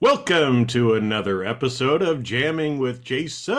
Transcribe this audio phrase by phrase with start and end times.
[0.00, 3.56] Welcome to another episode of Jamming with Jason.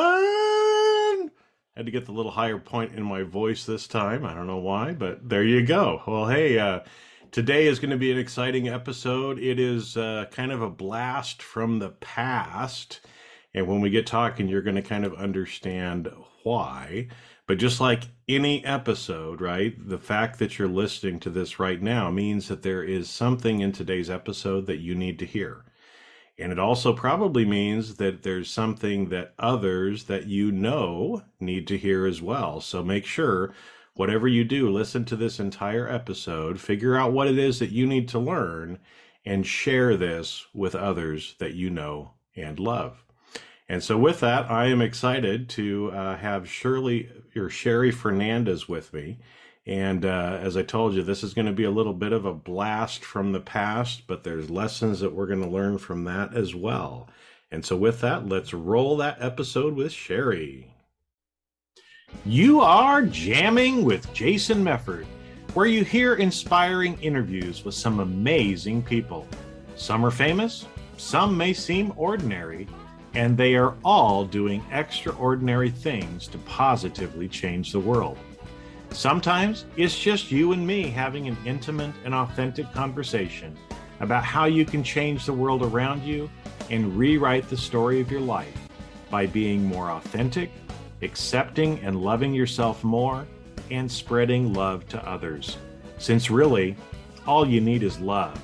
[1.76, 4.26] Had to get the little higher point in my voice this time.
[4.26, 6.02] I don't know why, but there you go.
[6.08, 6.82] Well, hey, uh,
[7.32, 9.40] today is going to be an exciting episode.
[9.40, 13.02] It is uh, kind of a blast from the past.
[13.54, 16.10] And when we get talking, you're going to kind of understand
[16.44, 17.08] why.
[17.48, 22.12] But just like any episode, right, the fact that you're listening to this right now
[22.12, 25.64] means that there is something in today's episode that you need to hear.
[26.40, 31.78] And it also probably means that there's something that others that you know need to
[31.78, 32.62] hear as well.
[32.62, 33.54] So make sure,
[33.96, 37.88] whatever you do, listen to this entire episode, figure out what it is that you
[37.88, 38.78] need to learn,
[39.26, 43.04] and share this with others that you know and love.
[43.68, 48.94] And so, with that, I am excited to uh, have Shirley or Sherry Fernandez with
[48.94, 49.20] me.
[49.68, 52.24] And uh, as I told you, this is going to be a little bit of
[52.24, 56.34] a blast from the past, but there's lessons that we're going to learn from that
[56.34, 57.10] as well.
[57.52, 60.74] And so, with that, let's roll that episode with Sherry.
[62.26, 65.06] You are jamming with Jason Mefford,
[65.54, 69.28] where you hear inspiring interviews with some amazing people.
[69.76, 72.68] Some are famous, some may seem ordinary,
[73.14, 78.18] and they are all doing extraordinary things to positively change the world.
[78.98, 83.56] Sometimes it's just you and me having an intimate and authentic conversation
[84.00, 86.28] about how you can change the world around you
[86.72, 88.58] and rewrite the story of your life
[89.12, 90.50] by being more authentic,
[91.04, 93.28] accepting and loving yourself more,
[93.70, 95.58] and spreading love to others.
[96.00, 96.76] Since really,
[97.28, 98.42] all you need is love.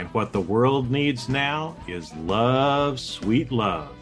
[0.00, 3.94] And what the world needs now is love, sweet love.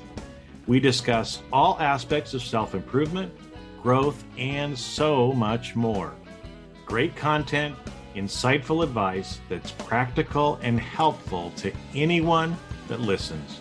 [0.66, 3.30] We discuss all aspects of self improvement
[3.82, 6.12] growth, and so much more.
[6.86, 7.76] Great content,
[8.14, 12.56] insightful advice that's practical and helpful to anyone
[12.88, 13.60] that listens.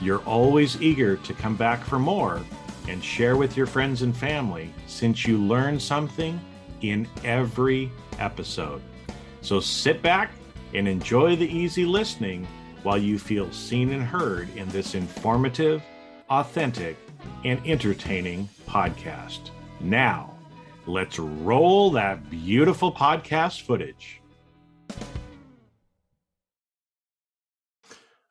[0.00, 2.40] You're always eager to come back for more
[2.88, 6.40] and share with your friends and family since you learn something
[6.80, 8.82] in every episode.
[9.40, 10.32] So sit back
[10.74, 12.46] and enjoy the easy listening
[12.82, 15.82] while you feel seen and heard in this informative,
[16.30, 16.96] authentic,
[17.44, 19.50] and entertaining podcast.
[19.80, 20.34] Now,
[20.86, 24.20] let's roll that beautiful podcast footage.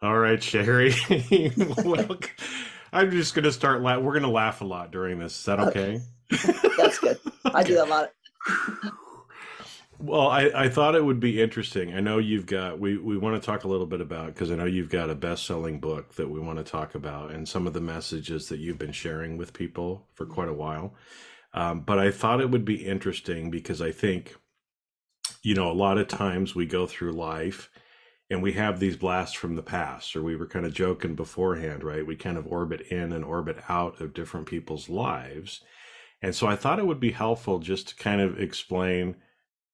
[0.01, 0.93] All right, Sherry.
[1.85, 2.17] well,
[2.91, 3.81] I'm just going to start.
[3.81, 5.37] La- we're going to laugh a lot during this.
[5.37, 6.01] Is that okay?
[6.33, 6.53] okay.
[6.77, 7.19] That's good.
[7.45, 8.11] I do that a lot.
[10.01, 11.93] Well, I, I thought it would be interesting.
[11.93, 14.55] I know you've got we, we want to talk a little bit about because I
[14.55, 17.67] know you've got a best selling book that we want to talk about and some
[17.67, 20.95] of the messages that you've been sharing with people for quite a while.
[21.53, 24.35] Um, but I thought it would be interesting because I think,
[25.43, 27.69] you know, a lot of times we go through life
[28.31, 31.83] and we have these blasts from the past, or we were kind of joking beforehand,
[31.83, 32.07] right?
[32.07, 35.61] We kind of orbit in and orbit out of different people's lives.
[36.23, 39.17] And so I thought it would be helpful just to kind of explain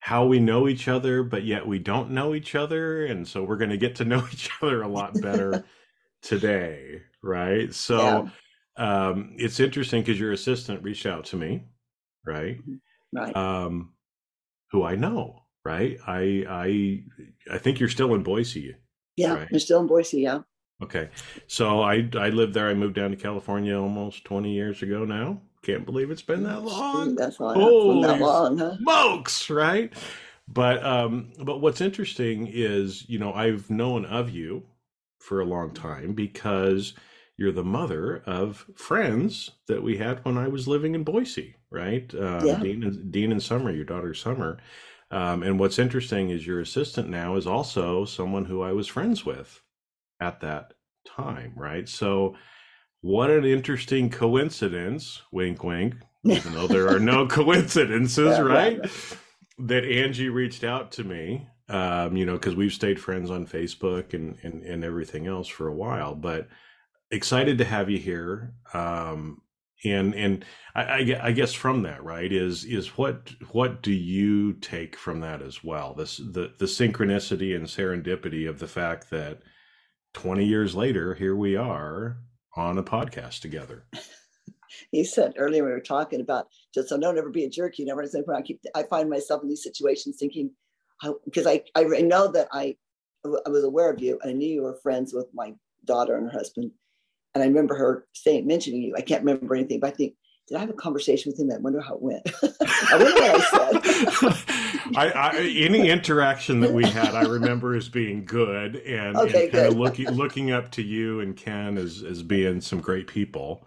[0.00, 3.06] how we know each other, but yet we don't know each other.
[3.06, 5.64] And so we're going to get to know each other a lot better
[6.22, 7.72] today, right?
[7.74, 8.28] So
[8.78, 9.08] yeah.
[9.08, 11.64] um, it's interesting because your assistant reached out to me,
[12.24, 12.58] right?
[12.58, 12.74] Mm-hmm.
[13.10, 13.34] Right.
[13.34, 13.94] Um,
[14.70, 15.98] who I know, right?
[16.06, 18.76] I I I think you're still in Boise.
[19.16, 19.48] Yeah, right?
[19.50, 20.20] you're still in Boise.
[20.20, 20.40] Yeah.
[20.82, 21.08] Okay,
[21.46, 22.68] so I I lived there.
[22.68, 25.40] I moved down to California almost 20 years ago now.
[25.68, 27.14] Can't believe it's been that long.
[27.14, 27.54] That's long.
[27.54, 28.78] Holy that long, huh?
[28.78, 29.92] smokes, right?
[30.48, 34.62] But um, but what's interesting is, you know, I've known of you
[35.18, 36.94] for a long time because
[37.36, 42.10] you're the mother of friends that we had when I was living in Boise, right?
[42.14, 42.60] Uh, yeah.
[42.60, 44.56] Dean and Dean and Summer, your daughter Summer.
[45.10, 49.26] Um, and what's interesting is your assistant now is also someone who I was friends
[49.26, 49.62] with
[50.18, 50.72] at that
[51.06, 51.86] time, right?
[51.86, 52.36] So
[53.00, 58.80] what an interesting coincidence, wink, wink, even though there are no coincidences, yeah, right?
[58.80, 58.90] right?
[59.58, 64.14] That Angie reached out to me, um, you know, because we've stayed friends on Facebook
[64.14, 66.48] and, and, and everything else for a while, but
[67.10, 68.54] excited to have you here.
[68.72, 69.42] Um,
[69.84, 74.96] and and I, I, guess from that right is is what what do you take
[74.96, 79.38] from that as well this the the synchronicity and serendipity of the fact that
[80.14, 82.18] 20 years later, here we are
[82.58, 83.84] on a podcast together.
[84.92, 87.78] he said earlier we were talking about just oh, so don't ever be a jerk.
[87.78, 90.50] You never say I keep I find myself in these situations thinking
[91.24, 92.76] because I, I know that I
[93.24, 94.18] I was aware of you.
[94.22, 96.70] And I knew you were friends with my daughter and her husband.
[97.34, 98.94] And I remember her saying mentioning you.
[98.96, 100.14] I can't remember anything, but I think
[100.48, 101.50] did I have a conversation with him?
[101.52, 102.22] I wonder how it went.
[102.42, 104.54] I wonder what I said.
[104.96, 109.52] I, I, any interaction that we had, I remember as being good and, okay, and
[109.52, 113.66] kind of looking looking up to you and Ken as as being some great people.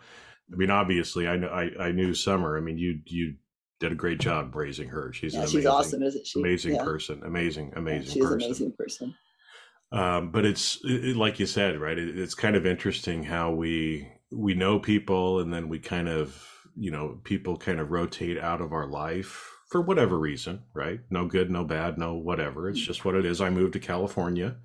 [0.51, 2.57] I mean, obviously, I know I, I knew Summer.
[2.57, 3.35] I mean, you you
[3.79, 5.11] did a great job raising her.
[5.13, 6.39] She's yeah, amazing, she's awesome, isn't she?
[6.39, 6.83] Amazing yeah.
[6.83, 8.13] person, amazing, amazing.
[8.13, 8.41] She's person.
[8.41, 9.15] amazing person.
[9.91, 11.97] Um, but it's it, like you said, right?
[11.97, 16.47] It, it's kind of interesting how we we know people, and then we kind of
[16.77, 20.99] you know people kind of rotate out of our life for whatever reason, right?
[21.09, 22.69] No good, no bad, no whatever.
[22.69, 23.39] It's just what it is.
[23.39, 24.57] I moved to California,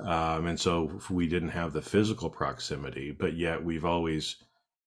[0.00, 4.36] um, and so we didn't have the physical proximity, but yet we've always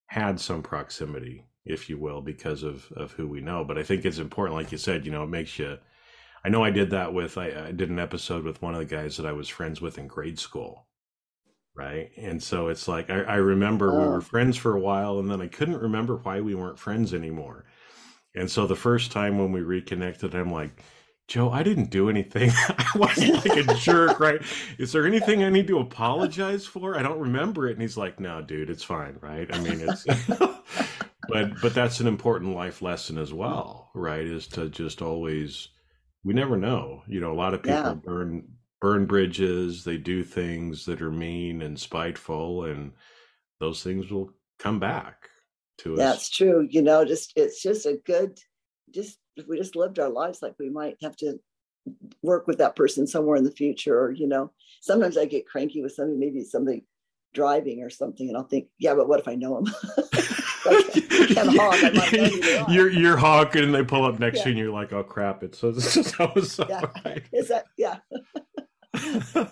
[0.07, 3.65] had some proximity, if you will, because of of who we know.
[3.65, 5.77] But I think it's important, like you said, you know, it makes you
[6.43, 8.85] I know I did that with I, I, did an episode with one of the
[8.85, 10.87] guys that I was friends with in grade school,
[11.75, 12.11] right?
[12.17, 13.99] And so it's like I, I remember oh.
[13.99, 17.13] we were friends for a while, and then I couldn't remember why we weren't friends
[17.13, 17.65] anymore.
[18.35, 20.83] And so the first time when we reconnected, I'm like,
[21.27, 22.49] Joe, I didn't do anything.
[22.67, 24.41] I wasn't like a jerk, right?
[24.79, 26.97] Is there anything I need to apologize for?
[26.97, 27.73] I don't remember it.
[27.73, 29.47] And he's like, No, dude, it's fine, right?
[29.53, 30.05] I mean, it's.
[31.29, 34.25] but but that's an important life lesson as well, right?
[34.25, 35.69] Is to just always
[36.23, 37.03] we never know.
[37.07, 37.93] You know, a lot of people yeah.
[37.93, 38.47] burn
[38.81, 42.93] burn bridges, they do things that are mean and spiteful and
[43.59, 45.28] those things will come back
[45.79, 45.99] to us.
[45.99, 46.67] That's true.
[46.69, 48.39] You know, just it's just a good
[48.91, 51.39] just if we just lived our lives like we might have to
[52.21, 55.81] work with that person somewhere in the future or you know sometimes i get cranky
[55.81, 56.83] with somebody maybe somebody
[57.33, 59.67] driving or something and i'll think yeah but what if i know him
[60.65, 64.43] honk, you're you're honking and they pull up next yeah.
[64.43, 65.43] to you and you're like, oh crap!
[65.43, 66.81] It's so this is how it's yeah.
[67.05, 67.23] Right.
[67.31, 67.97] Is that yeah?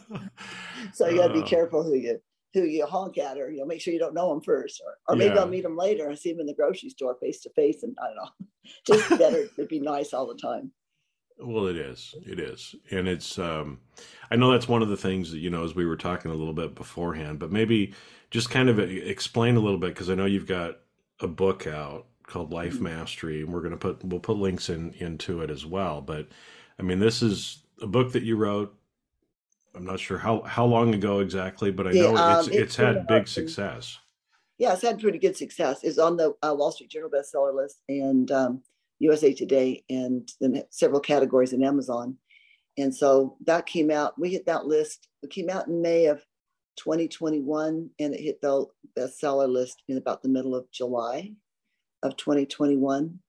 [0.94, 2.20] so you got to be uh, careful who you
[2.62, 4.98] who you honk at, or you know, make sure you don't know them first, or
[5.08, 5.42] or maybe yeah.
[5.42, 7.96] I'll meet them later and see them in the grocery store face to face, and
[8.02, 8.48] I don't know,
[8.86, 10.72] just better to be nice all the time.
[11.40, 12.16] Well, it is.
[12.26, 12.74] It is.
[12.90, 13.80] And it's, um,
[14.32, 16.34] I know that's one of the things that, you know, as we were talking a
[16.34, 17.94] little bit beforehand, but maybe
[18.32, 20.80] just kind of explain a little bit, because I know you've got
[21.20, 22.86] a book out called Life mm-hmm.
[22.86, 26.02] Mastery, and we're going to put we'll put links in into it as well.
[26.02, 26.28] But
[26.78, 28.76] I mean, this is a book that you wrote.
[29.78, 32.76] I'm not sure how how long ago exactly, but I know um, it's, it's, it's
[32.76, 33.98] had big success.
[34.58, 35.84] Yeah, it's had pretty good success.
[35.84, 38.64] It's on the uh, Wall Street Journal bestseller list and um,
[39.00, 42.18] USA Today, and then several categories in Amazon.
[42.80, 44.20] And so that came out.
[44.20, 45.08] We hit that list.
[45.22, 46.24] It came out in May of
[46.78, 48.66] 2021, and it hit the
[48.98, 51.34] bestseller list in about the middle of July
[52.02, 53.20] of 2021.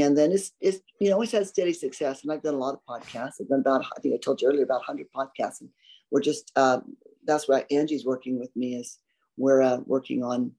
[0.00, 2.22] And then it's, it's you know, it's had steady success.
[2.22, 3.40] And I've done a lot of podcasts.
[3.40, 5.60] I've done about, I think I told you earlier, about 100 podcasts.
[5.60, 5.70] And
[6.10, 6.80] we're just, uh,
[7.24, 8.98] that's why Angie's working with me is
[9.36, 10.52] we're uh, working on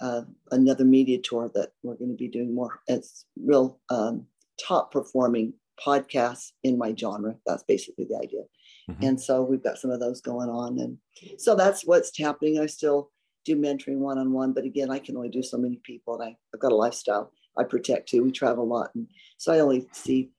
[0.00, 2.80] uh, another media tour that we're going to be doing more.
[2.88, 4.26] It's real um,
[4.60, 5.54] top performing
[5.84, 7.36] podcasts in my genre.
[7.46, 8.42] That's basically the idea.
[8.90, 9.04] Mm-hmm.
[9.04, 10.78] And so we've got some of those going on.
[10.78, 10.98] And
[11.38, 12.58] so that's what's happening.
[12.58, 13.10] I still
[13.44, 16.20] do mentoring one on one, but again, I can only do so many people.
[16.20, 18.22] And I, I've got a lifestyle I protect too.
[18.22, 18.90] We travel a lot.
[18.94, 19.06] And
[19.36, 20.30] so I only see,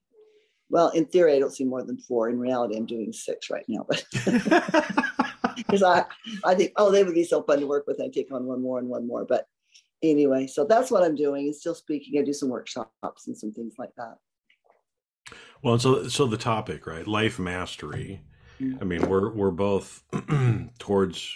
[0.69, 2.29] well, in theory, I don't see more than four.
[2.29, 3.85] In reality, I'm doing six right now.
[3.87, 4.05] But
[5.55, 6.05] because I,
[6.43, 8.01] I think, oh, they would be so fun to work with.
[8.01, 9.25] I take on one more and one more.
[9.25, 9.47] But
[10.01, 11.45] anyway, so that's what I'm doing.
[11.45, 12.19] And still speaking.
[12.19, 14.15] I do some workshops and some things like that.
[15.63, 17.07] Well, so so the topic, right?
[17.07, 18.21] Life mastery.
[18.59, 18.77] Mm-hmm.
[18.81, 20.03] I mean, we're we're both
[20.79, 21.33] towards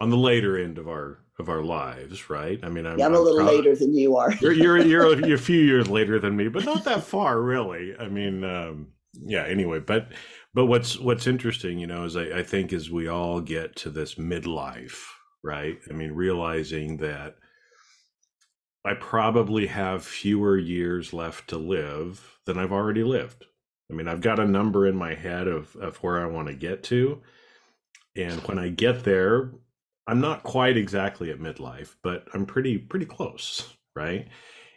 [0.00, 2.60] on the later end of our of our lives, right?
[2.62, 3.54] I mean, I'm, yeah, I'm a little proud.
[3.54, 4.32] later than you are.
[4.34, 7.40] you're you're you're a, you're a, few years later than me, but not that far,
[7.40, 7.94] really.
[7.98, 9.44] I mean, um, yeah.
[9.44, 10.12] Anyway, but
[10.54, 13.90] but what's what's interesting, you know, is I, I think as we all get to
[13.90, 15.02] this midlife,
[15.42, 15.78] right?
[15.90, 17.36] I mean, realizing that
[18.84, 23.46] I probably have fewer years left to live than I've already lived
[23.90, 26.54] I mean, I've got a number in my head of, of where I want to
[26.54, 27.20] get to.
[28.16, 29.52] And when I get there,
[30.06, 33.74] I'm not quite exactly at midlife, but I'm pretty, pretty close.
[33.96, 34.28] Right.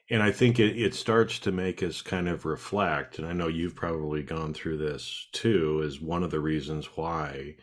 [0.10, 3.19] And I think it, it starts to make us kind of reflect.
[3.19, 7.55] And I know you've probably gone through this too, is one of the reasons why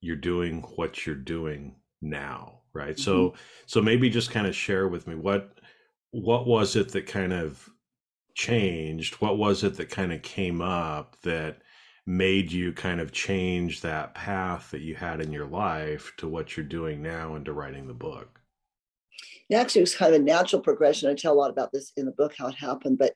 [0.00, 2.60] you're doing what you're doing now.
[2.74, 2.96] Right.
[2.96, 3.02] Mm-hmm.
[3.02, 3.34] So,
[3.66, 5.60] so maybe just kind of share with me what,
[6.10, 7.68] what was it that kind of
[8.34, 9.14] changed?
[9.14, 11.62] What was it that kind of came up that
[12.06, 16.56] made you kind of change that path that you had in your life to what
[16.56, 18.40] you're doing now and to writing the book?
[19.48, 21.10] It actually was kind of a natural progression.
[21.10, 22.98] I tell a lot about this in the book, how it happened.
[22.98, 23.14] But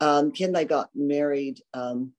[0.00, 2.12] um, Ken and I got married um,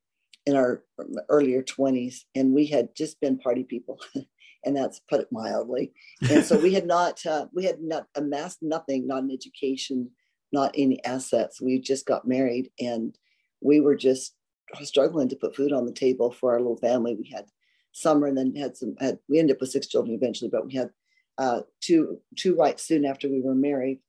[0.46, 0.84] in our
[1.30, 4.00] earlier 20s, and we had just been party people.
[4.66, 5.94] and that's put it mildly.
[6.30, 10.12] And so we had not, uh, we had not amassed nothing, not an education,
[10.52, 11.62] not any assets.
[11.62, 13.18] We just got married, and
[13.62, 14.36] we were just
[14.84, 17.16] struggling to put food on the table for our little family.
[17.16, 17.46] We had
[17.92, 18.96] summer, and then had some.
[19.00, 20.90] Had, we ended up with six children eventually, but we had
[21.38, 24.00] uh, two two right soon after we were married,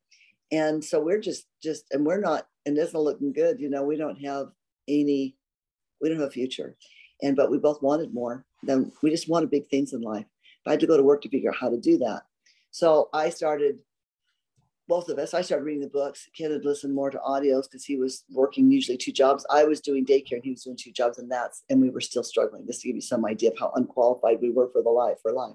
[0.52, 3.60] and so we're just just and we're not and it isn't looking good.
[3.60, 4.48] You know, we don't have
[4.88, 5.36] any,
[6.00, 6.76] we don't have a future,
[7.22, 8.44] and but we both wanted more.
[8.62, 10.26] Then we just wanted big things in life.
[10.64, 12.22] But I had to go to work to figure out how to do that.
[12.70, 13.78] So I started
[14.90, 16.28] both of us, I started reading the books.
[16.36, 19.46] Ken had listened more to audios because he was working usually two jobs.
[19.48, 22.00] I was doing daycare and he was doing two jobs, and that's and we were
[22.00, 22.66] still struggling.
[22.66, 25.32] Just to give you some idea of how unqualified we were for the life for
[25.32, 25.54] life.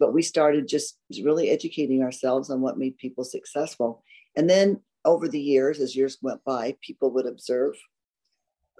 [0.00, 4.02] But we started just really educating ourselves on what made people successful.
[4.34, 7.74] And then over the years, as years went by, people would observe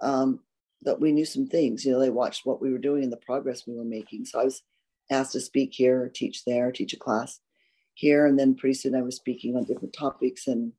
[0.00, 0.40] um,
[0.82, 1.84] that we knew some things.
[1.84, 4.24] You know, they watched what we were doing and the progress we were making.
[4.24, 4.62] So I was
[5.10, 7.40] asked to speak here, teach there, teach a class
[7.98, 10.72] here, and then pretty soon I was speaking on different topics, and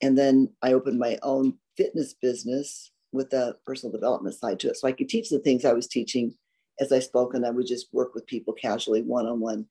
[0.00, 4.76] and then I opened my own fitness business with a personal development side to it,
[4.76, 6.34] so I could teach the things I was teaching
[6.78, 9.66] as I spoke, and I would just work with people casually, one on one,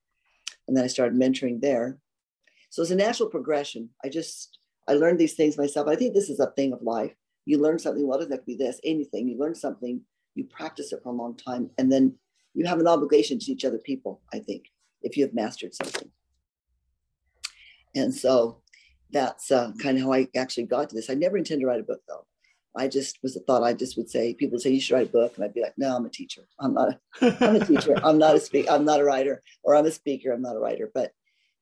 [0.67, 1.97] and then I started mentoring there.
[2.69, 3.89] So it's a natural progression.
[4.03, 4.57] I just
[4.87, 5.87] I learned these things myself.
[5.87, 7.13] I think this is a thing of life.
[7.45, 8.05] You learn something.
[8.05, 8.55] Does that be?
[8.55, 9.29] This anything.
[9.29, 10.01] You learn something.
[10.35, 12.15] You practice it for a long time, and then
[12.53, 14.21] you have an obligation to teach other people.
[14.33, 14.65] I think
[15.01, 16.11] if you have mastered something.
[17.95, 18.61] And so
[19.11, 21.09] that's uh, kind of how I actually got to this.
[21.09, 22.25] I never intended to write a book though.
[22.75, 25.11] I just was thought I just would say, people would say, you should write a
[25.11, 25.35] book.
[25.35, 26.43] And I'd be like, no, I'm a teacher.
[26.59, 26.89] I'm not
[27.21, 27.95] a, I'm a teacher.
[28.01, 28.71] I'm not a speaker.
[28.71, 30.31] I'm not a writer or I'm a speaker.
[30.31, 30.89] I'm not a writer.
[30.93, 31.11] But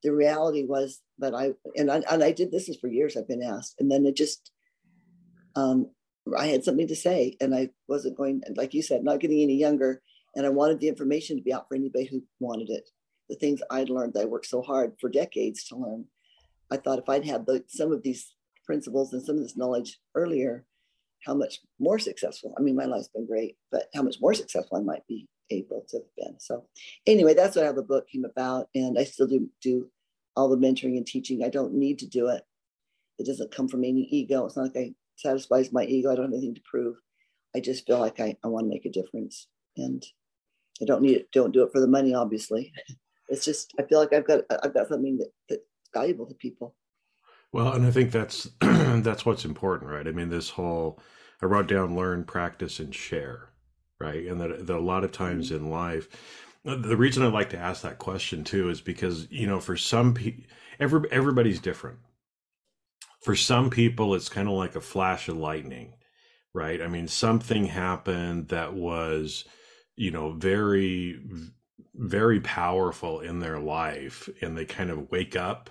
[0.03, 3.17] the reality was that I, and I, and I did this for years.
[3.17, 3.75] I've been asked.
[3.79, 4.51] And then it just,
[5.55, 5.89] um,
[6.38, 9.55] I had something to say and I wasn't going, like you said, not getting any
[9.55, 10.03] younger.
[10.36, 12.88] And I wanted the information to be out for anybody who wanted it.
[13.29, 16.05] The things I'd learned, that I worked so hard for decades to learn
[16.71, 18.33] I thought if I'd had the, some of these
[18.65, 20.65] principles and some of this knowledge earlier,
[21.25, 22.53] how much more successful.
[22.57, 25.85] I mean, my life's been great, but how much more successful I might be able
[25.89, 26.39] to have been.
[26.39, 26.65] So,
[27.05, 29.89] anyway, that's how the book came about, and I still do do
[30.35, 31.43] all the mentoring and teaching.
[31.43, 32.43] I don't need to do it.
[33.17, 34.45] It doesn't come from any ego.
[34.45, 36.11] It's not like I satisfies my ego.
[36.11, 36.95] I don't have anything to prove.
[37.55, 40.05] I just feel like I, I want to make a difference, and
[40.81, 41.31] I don't need it.
[41.33, 42.73] Don't do it for the money, obviously.
[43.31, 45.59] It's just I feel like I've got I've got something that, that
[45.93, 46.75] valuable to people.
[47.51, 50.08] Well, and I think that's that's what's important, right?
[50.08, 51.00] I mean, this whole
[51.41, 53.50] I wrote down learn, practice, and share,
[54.00, 54.25] right?
[54.25, 55.65] And that, that a lot of times mm-hmm.
[55.65, 56.08] in life,
[56.63, 60.13] the reason I like to ask that question too is because you know, for some
[60.13, 60.43] people,
[60.79, 62.00] every everybody's different.
[63.24, 65.93] For some people, it's kind of like a flash of lightning,
[66.53, 66.81] right?
[66.81, 69.43] I mean, something happened that was,
[69.96, 71.19] you know, very
[71.96, 75.69] very powerful in their life and they kind of wake up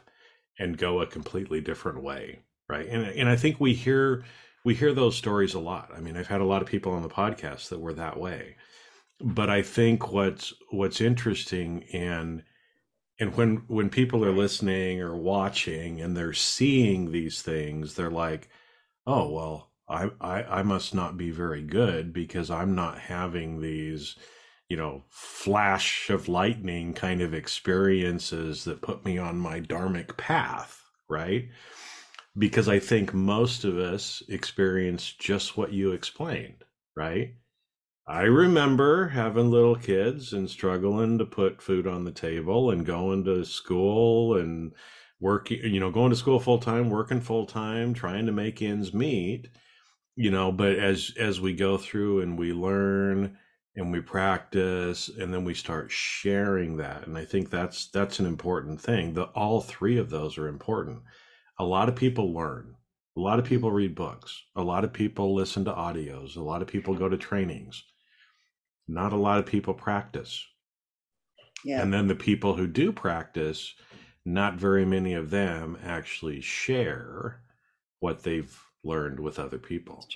[0.59, 2.87] and go a completely different way right?
[2.89, 4.25] And and I think we hear
[4.65, 5.91] we hear those stories a lot.
[5.95, 8.57] I mean I've had a lot of people on the podcast that were that way.
[9.21, 12.43] But I think what's what's interesting and
[13.19, 18.49] and when when people are listening or watching and they're seeing these things they're like
[19.07, 24.17] oh well I, I i must not be very good because i'm not having these
[24.69, 30.85] you know, flash of lightning kind of experiences that put me on my dharmic path,
[31.09, 31.49] right?
[32.37, 37.35] Because I think most of us experience just what you explained, right?
[38.07, 43.25] I remember having little kids and struggling to put food on the table and going
[43.25, 44.73] to school and
[45.21, 48.95] working, you know, going to school full time, working full time, trying to make ends
[48.95, 49.49] meet,
[50.17, 53.37] you know, but as as we go through and we learn
[53.79, 57.07] and we practice and then we start sharing that.
[57.07, 59.15] And i think that's that's an important thing.
[59.15, 61.01] The all three of those are important.
[61.59, 62.75] A lot of people learn.
[63.17, 64.43] A lot of people read books.
[64.57, 66.37] A lot of people listen to audios.
[66.37, 67.85] A lot of people go to trainings.
[68.87, 70.45] Not a lot of people practice.
[71.65, 71.83] Yeah.
[71.83, 73.75] and then the people who do practice
[74.25, 77.43] not very many of them actually share
[77.99, 80.07] what they've learned with other people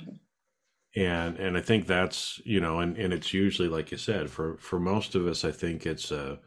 [0.95, 4.57] and and i think that's you know and and it's usually like you said for
[4.59, 6.39] for most of us i think it's a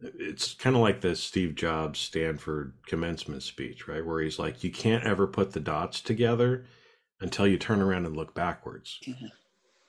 [0.00, 4.70] it's kind of like the steve jobs stanford commencement speech right where he's like you
[4.70, 6.64] can't ever put the dots together
[7.20, 9.26] until you turn around and look backwards mm-hmm.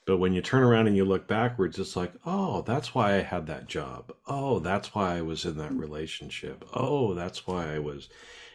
[0.08, 3.22] But when you turn around and you look backwards, it's like, oh, that's why I
[3.22, 4.14] had that job.
[4.26, 6.64] Oh, that's why I was in that relationship.
[6.74, 8.08] Oh, that's why I was.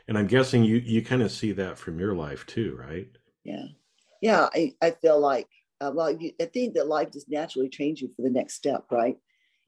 [0.09, 3.07] And I'm guessing you you kind of see that from your life too, right?
[3.45, 3.67] Yeah,
[4.23, 4.49] yeah.
[4.55, 5.49] I, I feel like
[5.83, 8.87] uh, well, you, I think that life just naturally trains you for the next step,
[8.91, 9.17] right?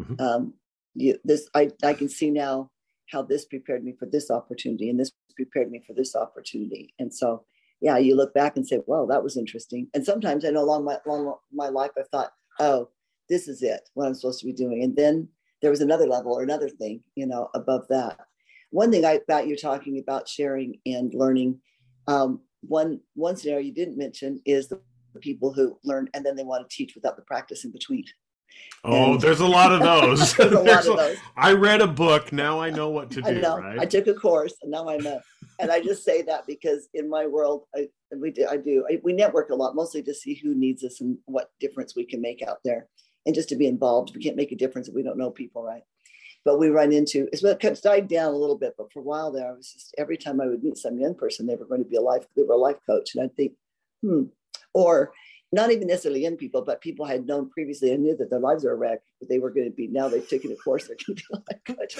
[0.00, 0.20] Mm-hmm.
[0.20, 0.54] Um,
[0.94, 2.70] you, this I I can see now
[3.10, 7.12] how this prepared me for this opportunity, and this prepared me for this opportunity, and
[7.12, 7.44] so
[7.84, 9.88] yeah, you look back and say, well, that was interesting.
[9.92, 12.88] And sometimes I know along my, along my life, I thought, oh,
[13.28, 14.82] this is it, what I'm supposed to be doing.
[14.82, 15.28] And then
[15.60, 18.18] there was another level or another thing, you know, above that.
[18.70, 21.60] One thing I thought you're talking about sharing and learning.
[22.06, 24.80] Um, one one scenario you didn't mention is the
[25.20, 28.04] people who learn and then they want to teach without the practice in between.
[28.84, 30.34] Oh, and, there's a lot of those.
[30.34, 31.16] there's a lot of those.
[31.36, 32.32] I read a book.
[32.32, 33.28] Now I know what to do.
[33.28, 33.58] I know.
[33.58, 33.78] Right?
[33.78, 35.20] I took a course, and now I know.
[35.58, 38.46] and I just say that because in my world, I we do.
[38.48, 38.84] I do.
[38.90, 42.04] I, we network a lot, mostly to see who needs us and what difference we
[42.04, 42.88] can make out there,
[43.26, 44.14] and just to be involved.
[44.14, 45.82] We can't make a difference if we don't know people, right?
[46.44, 48.74] But we run into it's well kind of died down a little bit.
[48.76, 51.14] But for a while there, I was just every time I would meet some young
[51.14, 52.26] person, they were going to be a life.
[52.36, 53.52] They were a life coach, and I'd think,
[54.02, 54.24] hmm,
[54.74, 55.12] or
[55.54, 58.40] not even necessarily young people, but people I had known previously and knew that their
[58.40, 60.88] lives are a wreck, but they were going to be now they've taken a course,
[60.88, 61.22] they're going to
[61.68, 61.98] be like,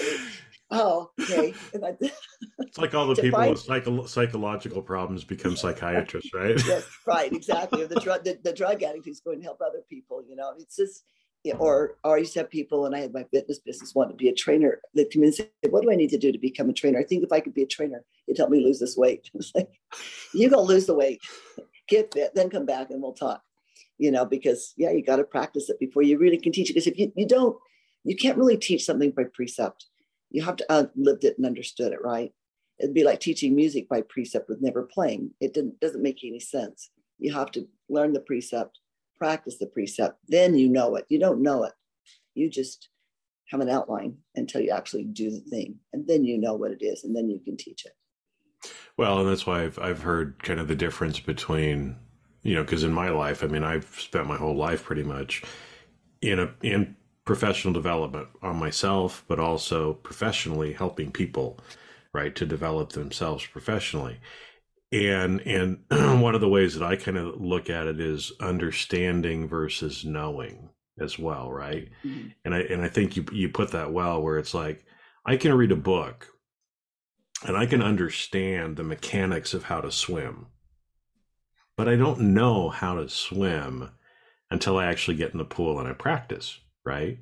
[0.71, 1.53] oh, okay.
[1.81, 1.95] I,
[2.59, 6.61] it's like all the people find, with psycho- psychological problems become psychiatrists, right?
[6.67, 7.85] yes, right, exactly.
[7.85, 10.75] the drug, the, the drug addict who's going to help other people, you know, it's
[10.75, 11.03] just,
[11.53, 14.29] or, I used to have people, and I had my fitness business want to be
[14.29, 16.69] a trainer that come in and say, What do I need to do to become
[16.69, 16.99] a trainer?
[16.99, 19.29] I think if I could be a trainer, it'd help me lose this weight.
[19.35, 19.69] It's like,
[20.33, 21.21] you go lose the weight
[21.87, 23.41] get fit, then come back and we'll talk.
[23.97, 26.73] You know, because yeah, you got to practice it before you really can teach it.
[26.73, 27.57] Because if you, you don't,
[28.03, 29.85] you can't really teach something by precept.
[30.31, 32.33] You have to have lived it and understood it, right?
[32.79, 35.31] It'd be like teaching music by precept with never playing.
[35.39, 36.89] It didn't, doesn't make any sense.
[37.19, 38.79] You have to learn the precept,
[39.17, 41.05] practice the precept, then you know it.
[41.09, 41.73] You don't know it.
[42.33, 42.89] You just
[43.49, 45.75] have an outline until you actually do the thing.
[45.93, 47.93] And then you know what it is, and then you can teach it.
[48.97, 51.97] Well, and that's why I've I've heard kind of the difference between
[52.43, 55.43] you know because in my life, I mean, I've spent my whole life pretty much
[56.21, 61.59] in a in professional development on myself, but also professionally helping people,
[62.13, 64.19] right, to develop themselves professionally.
[64.95, 65.79] And and
[66.21, 70.69] one of the ways that I kind of look at it is understanding versus knowing
[70.99, 71.89] as well, right?
[72.05, 72.27] Mm-hmm.
[72.45, 74.85] And I and I think you you put that well where it's like
[75.25, 76.29] I can read a book
[77.45, 80.47] and I can understand the mechanics of how to swim.
[81.75, 83.89] But I don't know how to swim
[84.49, 87.17] until I actually get in the pool and I practice, right?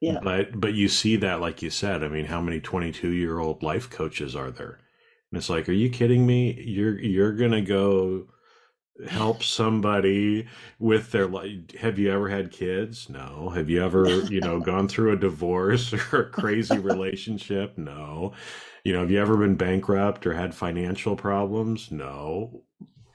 [0.00, 0.20] Yeah.
[0.22, 4.34] But but you see that like you said, I mean, how many 22-year-old life coaches
[4.34, 4.78] are there?
[5.30, 6.60] And it's like, are you kidding me?
[6.62, 8.28] You're you're going to go
[9.06, 10.46] help somebody
[10.80, 13.08] with their life have you ever had kids?
[13.08, 13.50] No.
[13.50, 17.76] Have you ever you know gone through a divorce or a crazy relationship?
[17.78, 18.32] No.
[18.84, 21.90] You know have you ever been bankrupt or had financial problems?
[21.90, 22.64] No.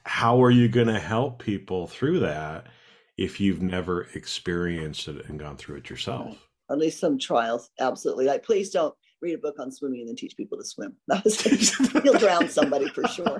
[0.04, 2.66] How are you going to help people through that
[3.16, 6.48] if you've never experienced it and gone through it yourself?
[6.70, 7.70] At least some trials.
[7.78, 8.26] Absolutely.
[8.26, 10.94] Like please don't read a book on swimming and then teach people to swim.
[12.04, 13.38] you'll drown somebody for sure.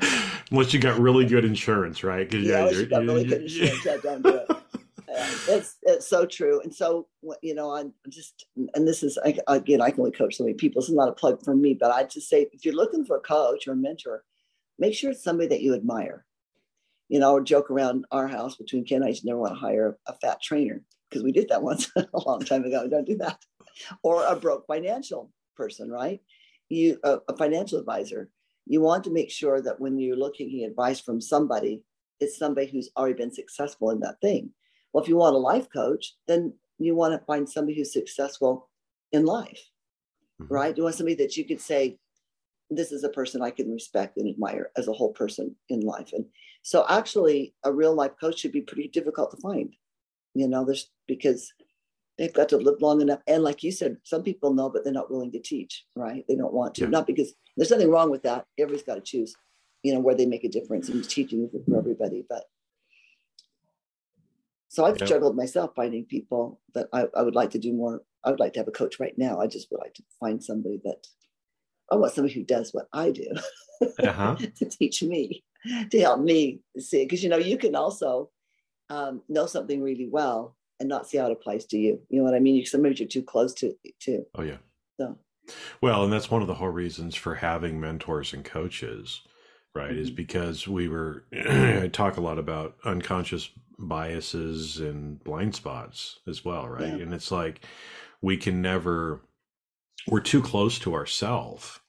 [0.51, 2.33] Unless you got really good insurance, right?
[2.33, 4.51] Yeah, yeah unless you got really good insurance, yeah, don't do it.
[4.51, 7.07] Um, it's it's so true, and so
[7.41, 10.81] you know, I'm just, and this is again, I can only coach so many people.
[10.81, 13.19] This is not a plug for me, but I just say, if you're looking for
[13.19, 14.25] a coach or a mentor,
[14.77, 16.25] make sure it's somebody that you admire.
[17.09, 19.61] You know, or joke around our house between Ken and I, you never want to
[19.61, 22.89] hire a fat trainer because we did that once a long time ago.
[22.89, 23.39] Don't do that.
[24.03, 26.21] Or a broke financial person, right?
[26.69, 28.31] You a, a financial advisor.
[28.67, 31.83] You want to make sure that when you're looking advice from somebody,
[32.21, 34.51] it's somebody who's already been successful in that thing.
[34.93, 38.69] Well, if you want a life coach, then you want to find somebody who's successful
[39.13, 39.61] in life,
[40.41, 40.53] mm-hmm.
[40.53, 40.77] right?
[40.77, 41.99] You want somebody that you could say,
[42.71, 46.11] this is a person I can respect and admire as a whole person in life.
[46.13, 46.25] And
[46.63, 49.75] so actually a real life coach should be pretty difficult to find.
[50.35, 51.53] You know, there's because
[52.19, 53.21] they've got to live long enough.
[53.27, 56.25] And like you said, some people know, but they're not willing to teach, right?
[56.29, 56.83] They don't want to.
[56.83, 56.91] Yeah.
[56.91, 58.47] Not because there's nothing wrong with that.
[58.59, 59.35] Everybody's got to choose,
[59.83, 62.25] you know, where they make a difference in teaching for everybody.
[62.29, 62.45] But
[64.69, 65.07] so I've yeah.
[65.07, 68.03] struggled myself finding people that I, I would like to do more.
[68.25, 69.41] I would like to have a coach right now.
[69.41, 71.07] I just would like to find somebody that
[71.91, 73.27] I want somebody who does what I do
[73.99, 74.37] uh-huh.
[74.57, 75.45] to teach me,
[75.91, 77.05] to help me see.
[77.05, 78.31] Because you know, you can also
[78.89, 81.99] um, know something really well and not see how it applies to you.
[82.11, 82.57] You know what I mean?
[82.57, 84.25] You, sometimes you're too close to to.
[84.35, 84.59] Oh yeah.
[85.01, 85.17] So.
[85.81, 89.23] Well, and that's one of the whole reasons for having mentors and coaches,
[89.75, 89.91] right?
[89.91, 90.01] Mm-hmm.
[90.01, 96.45] Is because we were I talk a lot about unconscious biases and blind spots as
[96.45, 96.89] well, right?
[96.89, 97.03] Yeah.
[97.03, 97.65] And it's like
[98.21, 99.23] we can never
[100.07, 101.81] we're too close to ourself.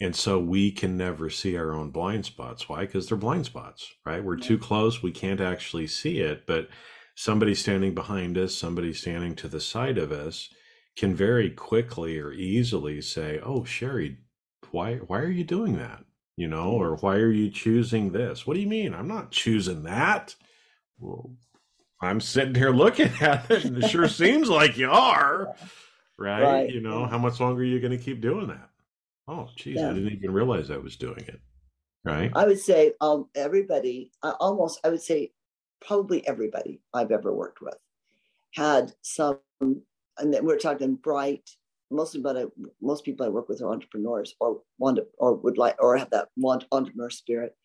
[0.00, 2.68] And so we can never see our own blind spots.
[2.68, 2.82] Why?
[2.82, 4.22] Because they're blind spots, right?
[4.22, 5.02] We're too close.
[5.02, 6.46] We can't actually see it.
[6.46, 6.68] But
[7.18, 10.50] somebody standing behind us, somebody standing to the side of us
[10.96, 14.18] can very quickly or easily say, Oh, Sherry,
[14.70, 16.04] why why are you doing that?
[16.36, 18.46] You know, or why are you choosing this?
[18.46, 18.94] What do you mean?
[18.94, 20.36] I'm not choosing that.
[21.00, 21.32] Well,
[22.00, 25.52] I'm sitting here looking at it, and it sure seems like you are,
[26.16, 26.42] right?
[26.42, 27.08] Right, You know, yeah.
[27.08, 28.70] how much longer are you going to keep doing that?
[29.26, 31.40] Oh, geez, I didn't even realize I was doing it,
[32.04, 32.30] right?
[32.36, 35.32] I would say um, everybody, uh, almost, I would say
[35.80, 37.76] probably everybody I've ever worked with
[38.54, 41.48] had some, and then we're talking bright.
[41.90, 42.44] Mostly, but I,
[42.82, 46.10] most people I work with are entrepreneurs or want to, or would like, or have
[46.10, 47.56] that want entrepreneur spirit.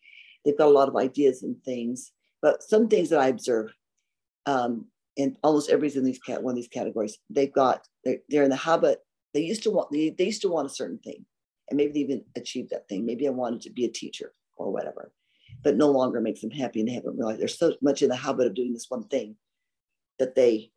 [0.44, 3.70] They've got a lot of ideas and things, but some things that I observe,
[4.46, 8.44] um, in almost every in these cat one of these categories, they've got they're, they're
[8.44, 9.00] in the habit.
[9.34, 11.26] They used to want they, they used to want a certain thing,
[11.68, 13.04] and maybe they even achieved that thing.
[13.04, 15.12] Maybe I wanted to be a teacher or whatever,
[15.64, 18.16] but no longer makes them happy, and they haven't realized they're so much in the
[18.16, 19.36] habit of doing this one thing
[20.18, 20.70] that they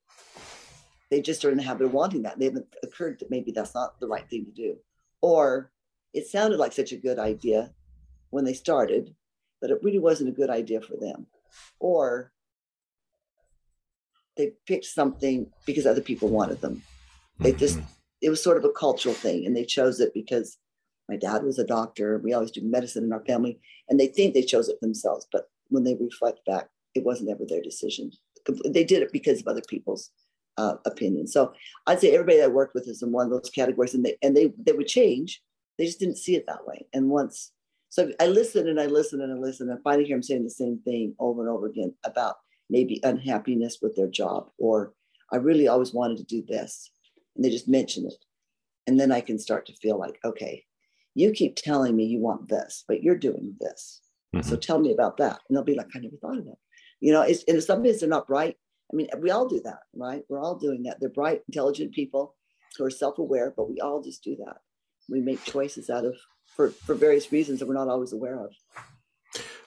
[1.09, 2.37] they just are in the habit of wanting that.
[2.37, 4.77] They haven't occurred that maybe that's not the right thing to do,
[5.21, 5.71] or
[6.13, 7.73] it sounded like such a good idea
[8.29, 9.15] when they started,
[9.61, 11.27] but it really wasn't a good idea for them,
[11.79, 12.33] or
[14.35, 16.81] they picked something because other people wanted them.
[17.39, 17.85] They just Mhm.
[18.21, 20.57] it was sort of a cultural thing, and they chose it because
[21.09, 22.19] my dad was a doctor.
[22.19, 25.27] We always do medicine in our family, and they think they chose it themselves.
[25.31, 28.11] But when they reflect back, it wasn't ever their decision.
[28.65, 30.11] They did it because of other people's
[30.57, 31.33] uh, opinions.
[31.33, 31.53] So
[31.85, 34.35] I'd say everybody I worked with is in one of those categories, and they and
[34.35, 35.41] they they would change.
[35.77, 36.87] They just didn't see it that way.
[36.93, 37.51] And once,
[37.89, 40.49] so I listen and I listen and I listen, and finally hear them saying the
[40.49, 42.37] same thing over and over again about
[42.69, 44.93] maybe unhappiness with their job, or
[45.31, 46.91] I really always wanted to do this,
[47.35, 48.15] and they just mention it,
[48.87, 50.65] and then I can start to feel like, okay,
[51.17, 54.01] you keep telling me you want this, but you're doing this.
[54.43, 54.61] So Mhm.
[54.61, 55.39] tell me about that.
[55.47, 56.59] And they'll be like, I never thought of that.
[56.99, 58.55] You know, it's and some days they're not bright.
[58.91, 60.23] I mean, we all do that, right?
[60.29, 60.99] We're all doing that.
[60.99, 62.35] They're bright, intelligent people
[62.77, 64.57] who are self-aware, but we all just do that.
[65.09, 66.15] We make choices out of
[66.55, 68.53] for for various reasons that we're not always aware of.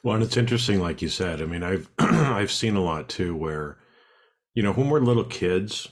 [0.04, 1.42] Well, and it's interesting, like you said.
[1.42, 3.78] I mean, I've I've seen a lot too, where
[4.54, 5.88] you know when we're little kids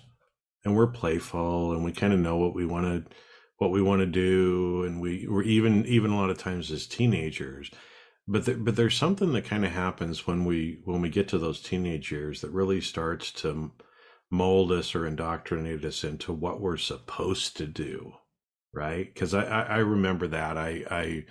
[0.64, 3.16] and we're playful and we kind of know what we want to
[3.58, 6.86] what we want to do, and we we're even even a lot of times as
[6.86, 7.70] teenagers.
[8.26, 11.38] But there, but there's something that kind of happens when we when we get to
[11.38, 13.72] those teenage years that really starts to
[14.30, 18.12] mold us or indoctrinate us into what we're supposed to do,
[18.74, 19.12] right?
[19.12, 21.24] Because I, I I remember that I I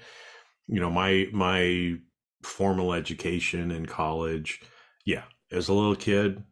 [0.67, 1.95] you know my my
[2.43, 4.61] formal education in college
[5.05, 6.43] yeah as a little kid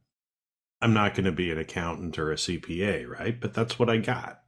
[0.82, 3.98] i'm not going to be an accountant or a cpa right but that's what i
[3.98, 4.42] got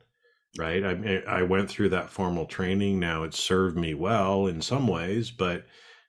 [0.58, 0.84] right?
[0.84, 3.00] I i went through that formal training.
[3.00, 5.66] Now it served me well in some ways but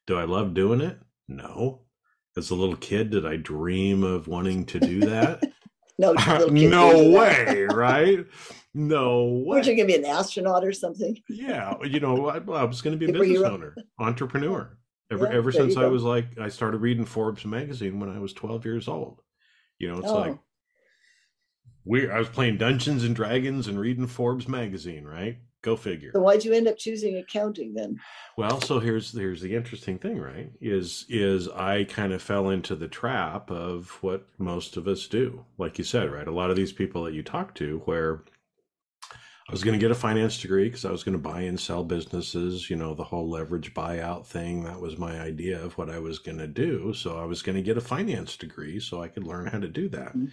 [0.06, 0.98] do i love doing it?
[1.28, 1.82] No.
[2.36, 5.42] As a little kid did i dream of wanting to do that?
[6.00, 8.24] No, uh, little no way right?
[8.72, 11.20] No way Weren't you gonna be an astronaut or something?
[11.28, 14.78] yeah, you know, I, I was going to be a business owner, entrepreneur.
[15.10, 18.32] Ever Yeah, ever since I was like, I started reading Forbes magazine when I was
[18.32, 19.22] 12 years old.
[19.80, 20.20] You know, it's Oh.
[20.20, 20.38] like
[21.88, 22.10] we.
[22.10, 25.38] I was playing Dungeons and Dragons and reading Forbes magazine, right?
[25.62, 26.12] Go figure.
[26.14, 27.98] So why'd you end up choosing accounting then?
[28.36, 30.50] Well, so here's here's the interesting thing, right?
[30.60, 35.44] Is is I kind of fell into the trap of what most of us do.
[35.56, 36.28] Like you said, right?
[36.28, 38.22] A lot of these people that you talk to where
[39.48, 41.58] I was going to get a finance degree because I was going to buy and
[41.58, 44.62] sell businesses, you know, the whole leverage buyout thing.
[44.64, 46.92] That was my idea of what I was going to do.
[46.92, 49.68] So I was going to get a finance degree so I could learn how to
[49.68, 50.08] do that.
[50.08, 50.26] Mm-hmm.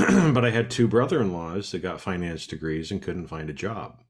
[0.32, 3.54] but I had two brother in laws that got finance degrees and couldn't find a
[3.54, 4.02] job.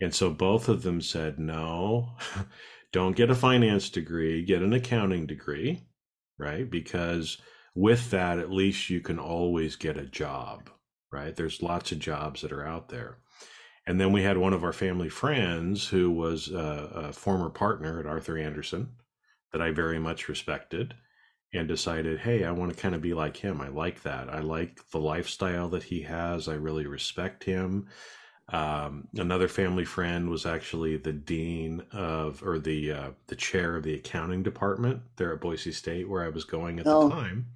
[0.00, 2.10] And so both of them said, no,
[2.92, 5.88] don't get a finance degree, get an accounting degree,
[6.38, 6.70] right?
[6.70, 7.38] Because
[7.74, 10.70] with that, at least you can always get a job,
[11.12, 11.34] right?
[11.34, 13.18] There's lots of jobs that are out there.
[13.86, 17.98] And then we had one of our family friends who was a, a former partner
[17.98, 18.90] at Arthur Andersen
[19.52, 20.94] that I very much respected
[21.52, 23.60] and decided, hey, I want to kind of be like him.
[23.60, 24.28] I like that.
[24.28, 26.48] I like the lifestyle that he has.
[26.48, 27.88] I really respect him.
[28.50, 33.82] Um, another family friend was actually the dean of, or the uh, the chair of
[33.82, 37.08] the accounting department there at Boise State, where I was going at Oh.
[37.08, 37.46] the time.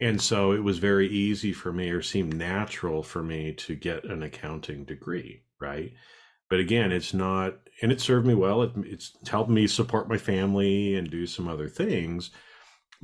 [0.00, 4.04] And so it was very easy for me, or seemed natural for me, to get
[4.04, 5.92] an accounting degree, right?
[6.50, 8.62] But again, it's not, and it served me well.
[8.62, 12.30] It, it's helped me support my family and do some other things.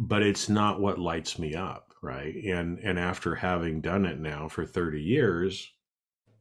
[0.00, 2.34] But it's not what lights me up, right?
[2.34, 5.70] And and after having done it now for 30 years,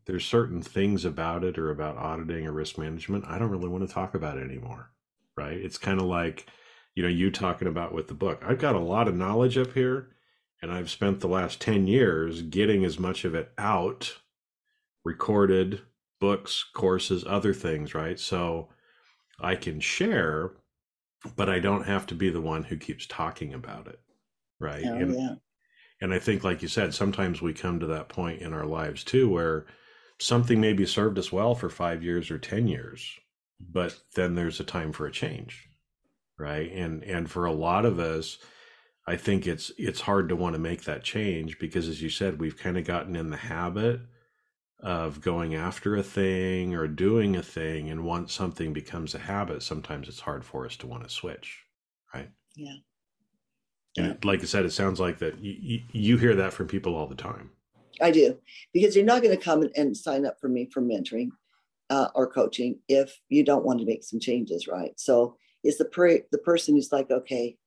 [0.06, 3.88] there's certain things about it or about auditing or risk management I don't really want
[3.88, 4.92] to talk about it anymore,
[5.36, 5.58] right?
[5.58, 6.48] It's kind of like
[6.96, 8.42] you know you talking about with the book.
[8.48, 10.10] I've got a lot of knowledge up here
[10.62, 14.20] and I've spent the last 10 years getting as much of it out
[15.04, 15.82] recorded
[16.20, 18.20] books, courses, other things, right?
[18.20, 18.70] So
[19.40, 20.52] I can share,
[21.36, 24.00] but I don't have to be the one who keeps talking about it,
[24.60, 24.86] right?
[24.86, 25.36] Oh, and, yeah.
[26.02, 29.04] and I think, like you said, sometimes we come to that point in our lives
[29.04, 29.66] too where
[30.20, 33.10] something maybe served us well for five years or 10 years,
[33.60, 35.70] but then there's a time for a change,
[36.38, 36.72] right?
[36.72, 38.38] And, and for a lot of us,
[39.10, 42.40] I think it's it's hard to want to make that change because as you said
[42.40, 44.02] we've kind of gotten in the habit
[44.82, 49.62] of going after a thing or doing a thing and once something becomes a habit
[49.62, 51.66] sometimes it's hard for us to want to switch
[52.14, 52.30] right?
[52.56, 52.74] Yeah.
[53.98, 54.14] And yeah.
[54.24, 57.16] like i said it sounds like that you, you hear that from people all the
[57.16, 57.52] time.
[58.02, 58.38] I do
[58.74, 61.30] because you're not going to come and sign up for me for mentoring
[61.90, 64.92] uh, or coaching if you don't want to make some changes right?
[64.98, 67.58] So it's the per- the person who's like okay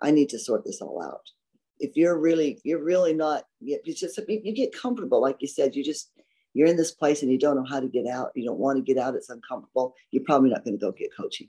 [0.00, 1.30] i need to sort this all out.
[1.78, 5.84] If you're really you're really not you just you get comfortable like you said you
[5.84, 6.10] just
[6.58, 8.76] you're in this place and you don't know how to get out, you don't want
[8.76, 11.48] to get out, it's uncomfortable, you're probably not going to go get coaching.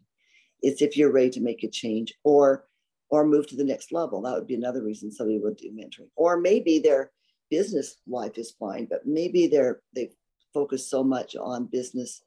[0.61, 2.65] It's if you're ready to make a change or
[3.09, 4.21] or move to the next level.
[4.21, 6.09] That would be another reason somebody would do mentoring.
[6.15, 7.11] Or maybe their
[7.49, 10.11] business life is fine, but maybe they're they
[10.53, 12.21] focus so much on business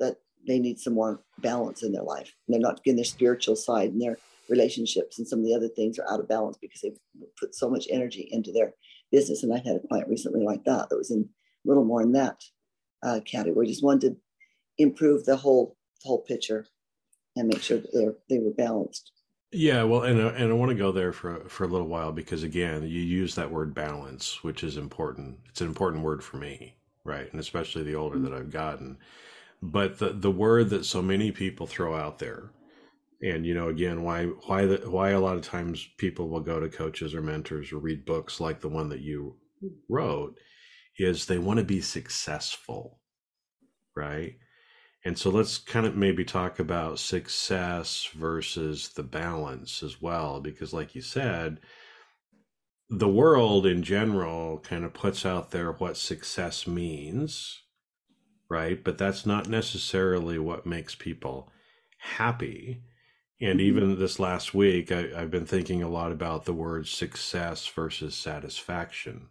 [0.00, 2.34] that they need some more balance in their life.
[2.46, 5.68] And they're not getting their spiritual side and their relationships and some of the other
[5.68, 6.98] things are out of balance because they've
[7.38, 8.72] put so much energy into their
[9.12, 9.44] business.
[9.44, 11.28] And I had a client recently like that that was in
[11.68, 12.42] little more in that
[13.02, 13.66] uh, category.
[13.66, 14.16] Just wanted to
[14.78, 16.66] improve the whole whole picture
[17.36, 19.12] and make sure that they they were balanced.
[19.50, 22.12] Yeah, well, and uh, and I want to go there for for a little while
[22.12, 25.38] because again, you use that word balance, which is important.
[25.48, 27.30] It's an important word for me, right?
[27.30, 28.98] And especially the older that I've gotten.
[29.62, 32.50] But the the word that so many people throw out there,
[33.22, 36.60] and you know, again, why why the, why a lot of times people will go
[36.60, 39.34] to coaches or mentors or read books like the one that you
[39.88, 40.38] wrote
[40.98, 42.98] is they want to be successful,
[43.96, 44.34] right?
[45.04, 50.72] And so let's kind of maybe talk about success versus the balance as well, because
[50.72, 51.60] like you said,
[52.90, 57.62] the world in general kind of puts out there what success means,
[58.50, 58.82] right?
[58.82, 61.52] But that's not necessarily what makes people
[61.98, 62.82] happy.
[63.40, 63.68] And mm-hmm.
[63.68, 68.16] even this last week, I, have been thinking a lot about the word success versus
[68.16, 69.28] satisfaction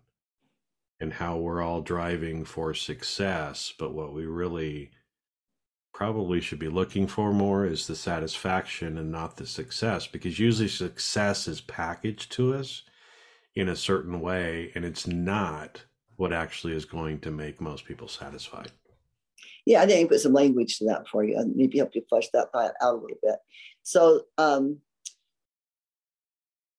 [0.99, 4.91] and how we're all driving for success, but what we really
[5.93, 10.67] probably should be looking for more is the satisfaction and not the success because usually
[10.67, 12.83] success is packaged to us
[13.55, 15.83] in a certain way and it's not
[16.17, 18.71] what actually is going to make most people satisfied.
[19.65, 22.03] Yeah, I think I put some language to that for you and maybe help you
[22.07, 23.35] flesh that out a little bit.
[23.83, 24.77] So, um,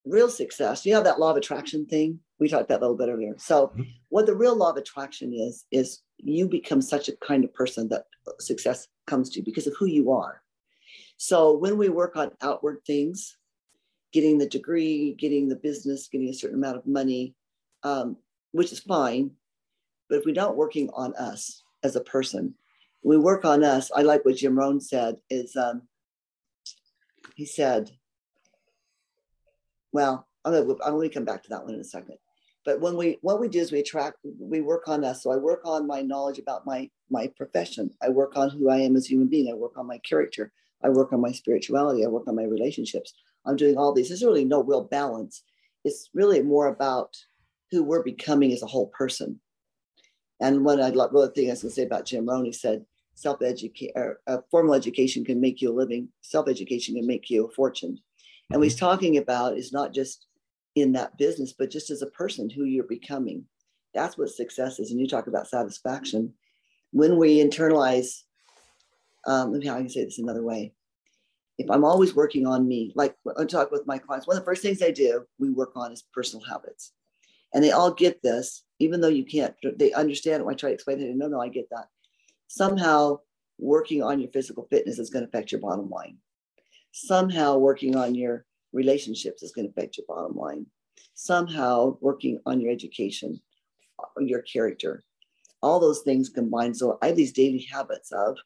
[0.04, 2.20] real success, you know that law of attraction thing?
[2.38, 3.34] We talked about that a little bit earlier.
[3.38, 3.82] So, mm-hmm.
[4.08, 7.88] what the real law of attraction is, is you become such a kind of person
[7.88, 8.04] that
[8.40, 10.42] success comes to you because of who you are.
[11.16, 13.36] So, when we work on outward things,
[14.12, 17.34] getting the degree, getting the business, getting a certain amount of money,
[17.82, 18.16] um,
[18.52, 19.32] which is fine.
[20.08, 22.54] But if we're not working on us as a person,
[23.02, 23.90] we work on us.
[23.94, 25.82] I like what Jim Rohn said is um,
[27.34, 27.90] he said,
[29.92, 32.16] well, I'm I'm gonna come back to that one in a second.
[32.64, 35.22] But when we what we do is we attract, we work on us.
[35.22, 37.90] So I work on my knowledge about my my profession.
[38.02, 39.50] I work on who I am as a human being.
[39.50, 40.52] I work on my character.
[40.82, 42.04] I work on my spirituality.
[42.04, 43.14] I work on my relationships.
[43.46, 44.08] I'm doing all these.
[44.08, 45.42] There's really no real balance.
[45.84, 47.16] It's really more about
[47.70, 49.40] who we're becoming as a whole person.
[50.40, 53.42] And one one thing I was going to say about Jim Rohn, he said, self
[53.42, 53.92] education,
[54.26, 56.08] uh, formal education can make you a living.
[56.20, 57.98] Self education can make you a fortune.
[58.50, 60.26] And what he's talking about is not just
[60.80, 63.44] in that business, but just as a person, who you're becoming.
[63.94, 64.90] That's what success is.
[64.90, 66.34] And you talk about satisfaction.
[66.92, 68.22] When we internalize,
[69.26, 70.72] um, let me how I can say this another way.
[71.58, 74.46] If I'm always working on me, like I talk with my clients, one of the
[74.46, 76.92] first things I do, we work on is personal habits.
[77.52, 80.44] And they all get this, even though you can't, they understand it.
[80.44, 81.86] When I try to explain it, no, no, I get that.
[82.46, 83.20] Somehow
[83.58, 86.18] working on your physical fitness is going to affect your bottom line.
[86.92, 90.66] Somehow working on your relationships is going to affect your bottom line.
[91.14, 93.40] Somehow working on your education,
[94.20, 95.04] your character,
[95.62, 96.76] all those things combined.
[96.76, 98.36] So I have these daily habits of,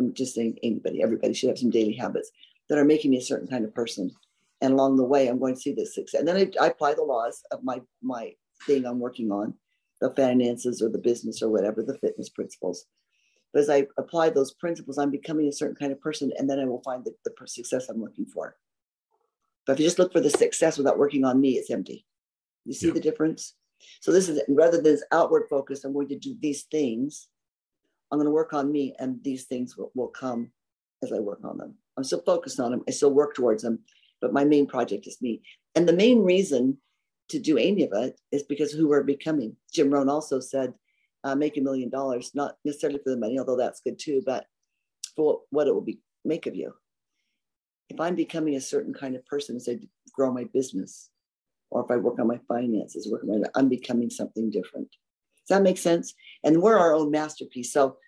[0.00, 2.30] I'm just saying anybody, everybody should have some daily habits
[2.68, 4.10] that are making me a certain kind of person.
[4.60, 6.18] and along the way, I'm going to see this success.
[6.18, 8.32] And then I, I apply the laws of my my
[8.66, 9.54] thing I'm working on,
[10.00, 12.86] the finances or the business or whatever, the fitness principles.
[13.52, 16.58] But as I apply those principles, I'm becoming a certain kind of person, and then
[16.58, 18.56] I will find the, the success I'm looking for.
[19.66, 22.04] But if you just look for the success without working on me, it's empty.
[22.64, 22.94] You see yeah.
[22.94, 23.54] the difference?
[24.00, 27.28] So this is rather than this outward focus, I'm going to do these things.
[28.10, 30.50] I'm going to work on me, and these things will, will come
[31.02, 31.74] as I work on them.
[31.96, 32.82] I'm still focused on them.
[32.88, 33.80] I still work towards them,
[34.20, 35.42] but my main project is me.
[35.74, 36.78] And the main reason
[37.30, 39.56] to do any of it is because who we're becoming.
[39.72, 40.74] Jim Rohn also said,
[41.24, 44.46] uh, make a million dollars, not necessarily for the money, although that's good too, but
[45.16, 46.74] for what it will be make of you.
[47.88, 49.78] If I'm becoming a certain kind of person as I
[50.12, 51.10] grow my business,
[51.70, 54.88] or if I work on my finances, work on my, I'm becoming something different.
[55.46, 56.14] Does that make sense?
[56.42, 57.72] And we're our own masterpiece.
[57.72, 57.98] So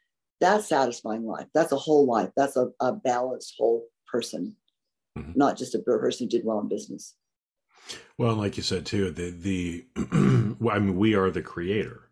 [0.40, 1.46] that's satisfying life.
[1.54, 2.30] That's a whole life.
[2.36, 4.56] That's a, a balanced whole person,
[5.18, 5.32] mm-hmm.
[5.34, 7.14] not just a person who did well in business.
[8.18, 9.86] Well, like you said too, the the
[10.70, 12.10] I mean, we are the creator,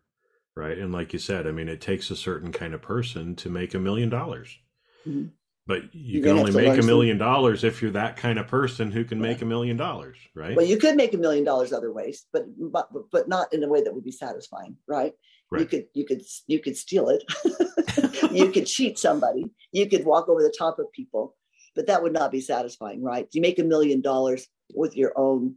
[0.55, 0.77] right?
[0.77, 3.73] And like you said, I mean, it takes a certain kind of person to make
[3.73, 4.57] a million dollars.
[5.67, 8.91] But you you're can only make a million dollars if you're that kind of person
[8.91, 10.55] who can make a million dollars, right?
[10.55, 13.67] Well, you could make a million dollars other ways, but but but not in a
[13.67, 15.13] way that would be satisfying, right?
[15.51, 15.61] right.
[15.61, 17.23] You could you could you could steal it,
[18.31, 21.35] you could cheat somebody, you could walk over the top of people,
[21.75, 23.27] but that would not be satisfying, right?
[23.31, 25.55] You make a million dollars with your own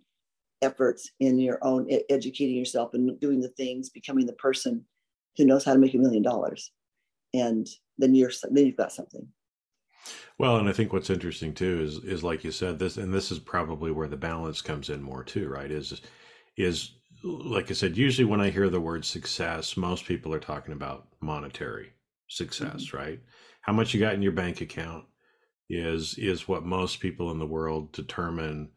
[0.63, 4.85] efforts in your own educating yourself and doing the things, becoming the person
[5.37, 6.73] who knows how to make a million dollars,
[7.35, 7.67] and
[7.99, 9.29] then you're then you've got something.
[10.39, 13.31] Well, and I think what's interesting too is is like you said this, and this
[13.31, 15.71] is probably where the balance comes in more too, right?
[15.71, 16.01] Is
[16.57, 16.93] is
[17.25, 21.09] like I said, usually when I hear the word success, most people are talking about
[21.21, 21.93] monetary
[22.29, 22.97] success, mm-hmm.
[22.97, 23.21] right?
[23.63, 25.05] How much you got in your bank account
[25.69, 28.71] is is what most people in the world determine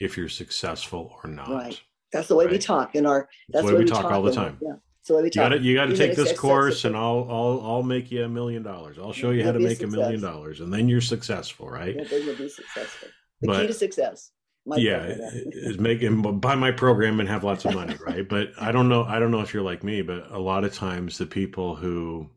[0.00, 1.48] if you're successful or not.
[1.48, 1.80] Right.
[2.12, 2.52] That's the way right?
[2.52, 3.28] we talk in our.
[3.48, 4.58] That's, the way we, we talk, talk, all the time.
[4.60, 4.74] Yeah.
[5.04, 5.60] So we talk.
[5.60, 8.98] You got to take this course, and I'll I'll I'll make you a million dollars.
[8.98, 11.94] I'll show you how to make a million dollars, and then you're successful, right?
[11.94, 13.08] Yeah, then you'll be successful.
[13.42, 14.30] The but, key to success.
[14.64, 18.26] yeah, is making buy my program and have lots of money, right?
[18.26, 19.04] but I don't know.
[19.04, 22.30] I don't know if you're like me, but a lot of times the people who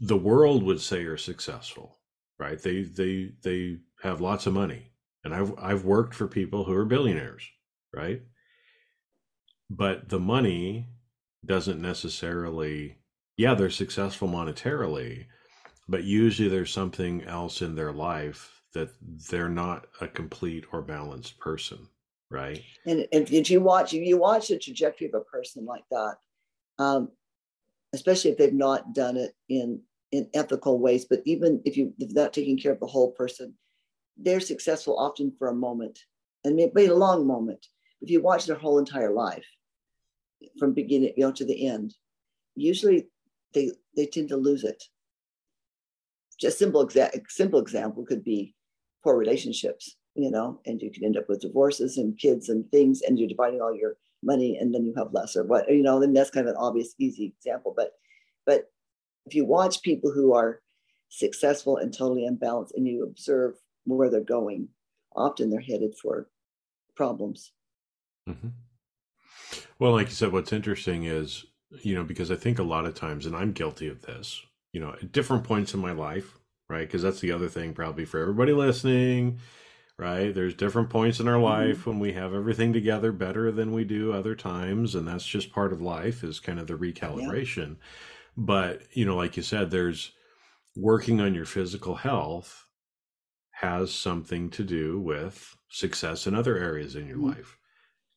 [0.00, 2.00] the world would say are successful,
[2.40, 2.60] right?
[2.60, 4.90] They they they have lots of money,
[5.22, 7.48] and I've I've worked for people who are billionaires,
[7.94, 8.22] right?
[9.70, 10.88] But the money
[11.44, 12.96] doesn't necessarily
[13.40, 15.24] yeah, they're successful monetarily,
[15.88, 18.90] but usually there's something else in their life that
[19.30, 21.88] they're not a complete or balanced person,
[22.30, 22.62] right?
[22.84, 26.16] And, if you watch if you watch the trajectory of a person like that,
[26.78, 27.08] um,
[27.94, 29.80] especially if they've not done it in
[30.12, 33.54] in ethical ways, but even if you if not taking care of the whole person,
[34.18, 35.98] they're successful often for a moment
[36.44, 37.68] and maybe a long moment.
[38.02, 39.46] If you watch their whole entire life
[40.58, 41.94] from beginning you know to the end,
[42.54, 43.08] usually
[43.54, 44.82] they they tend to lose it.
[46.38, 48.54] Just simple exa- simple example could be
[49.02, 53.02] poor relationships, you know, and you can end up with divorces and kids and things,
[53.02, 56.00] and you're dividing all your money, and then you have less or what you know.
[56.00, 57.74] Then that's kind of an obvious, easy example.
[57.76, 57.92] But
[58.46, 58.70] but
[59.26, 60.60] if you watch people who are
[61.08, 64.68] successful and totally unbalanced, and you observe where they're going,
[65.14, 66.28] often they're headed for
[66.96, 67.52] problems.
[68.28, 68.48] Mm-hmm.
[69.80, 71.46] Well, like you said, what's interesting is,
[71.82, 74.80] you know, because I think a lot of times, and I'm guilty of this, you
[74.80, 76.38] know, at different points in my life,
[76.68, 76.86] right?
[76.86, 79.38] Because that's the other thing, probably for everybody listening,
[79.96, 80.34] right?
[80.34, 81.44] There's different points in our mm-hmm.
[81.70, 84.94] life when we have everything together better than we do other times.
[84.94, 87.68] And that's just part of life, is kind of the recalibration.
[87.68, 87.86] Yeah.
[88.36, 90.12] But, you know, like you said, there's
[90.76, 92.66] working on your physical health
[93.52, 97.30] has something to do with success in other areas in your mm-hmm.
[97.30, 97.56] life.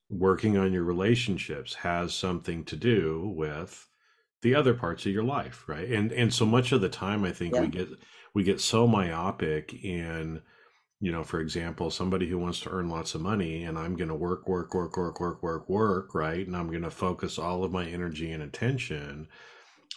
[0.10, 3.88] Working on your relationships has something to do with
[4.42, 5.90] the other parts of your life, right?
[5.90, 7.62] And and so much of the time I think yeah.
[7.62, 7.88] we get
[8.34, 10.42] we get so myopic in
[11.00, 14.08] you know, for example, somebody who wants to earn lots of money and I'm going
[14.08, 16.48] to work, work, work, work, work, work, work, right?
[16.48, 19.28] And I'm going to focus all of my energy and attention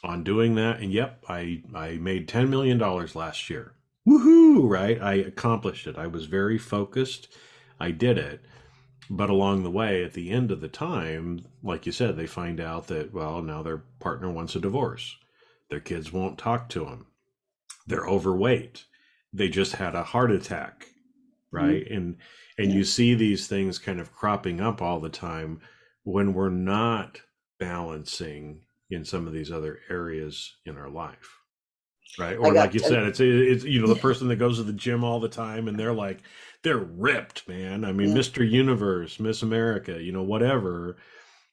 [0.03, 0.81] on doing that.
[0.81, 2.79] And yep, I, I made $10 million
[3.15, 3.77] last year
[4.07, 5.01] woohoo, right?
[5.01, 5.99] I accomplished it.
[5.99, 7.29] I was very focused.
[7.81, 8.45] I did it.
[9.09, 12.61] But along the way, at the end of the time, like you said, they find
[12.61, 15.17] out that, well, now their partner wants a divorce.
[15.71, 17.07] Their kids won't talk to them.
[17.87, 18.85] They're overweight.
[19.33, 20.87] They just had a heart attack,
[21.51, 21.85] right?
[21.85, 21.95] Mm-hmm.
[21.95, 22.17] And
[22.59, 22.79] and yeah.
[22.79, 25.61] you see these things kind of cropping up all the time
[26.05, 27.21] when we're not
[27.59, 31.41] balancing in some of these other areas in our life
[32.19, 34.73] right or like you said it's it's you know the person that goes to the
[34.73, 36.23] gym all the time and they're like
[36.67, 37.85] they're ripped, man.
[37.85, 38.17] I mean, yeah.
[38.17, 38.49] Mr.
[38.49, 40.97] Universe, Miss America, you know, whatever,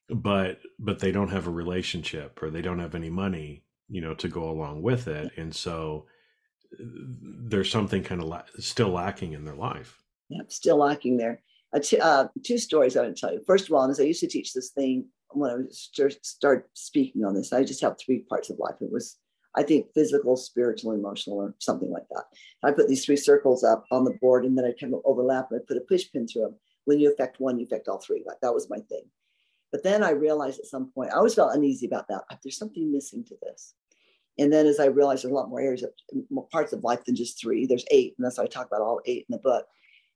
[0.10, 4.16] but but they don't have a relationship or they don't have any money, you know,
[4.16, 6.08] to go along with it, and so
[6.80, 10.02] there's something kind of la- still lacking in their life.
[10.30, 11.44] Yeah, still lacking there.
[11.72, 13.44] Uh, t- uh, two stories I want to tell you.
[13.46, 15.92] First of all, as I used to teach this thing when I was
[16.24, 18.76] start speaking on this, I just have three parts of life.
[18.82, 19.18] It was
[19.56, 22.24] I think physical, spiritual, emotional, or something like that.
[22.64, 25.52] I put these three circles up on the board and then I kind of overlap
[25.52, 26.56] and I put a push pin through them.
[26.86, 28.24] When you affect one, you affect all three.
[28.26, 29.04] Like that was my thing.
[29.72, 32.24] But then I realized at some point, I always felt uneasy about that.
[32.44, 33.74] There's something missing to this.
[34.38, 35.92] And then as I realized there's a lot more areas, of,
[36.30, 38.14] more parts of life than just three, there's eight.
[38.18, 39.66] And that's why I talk about all eight in the book.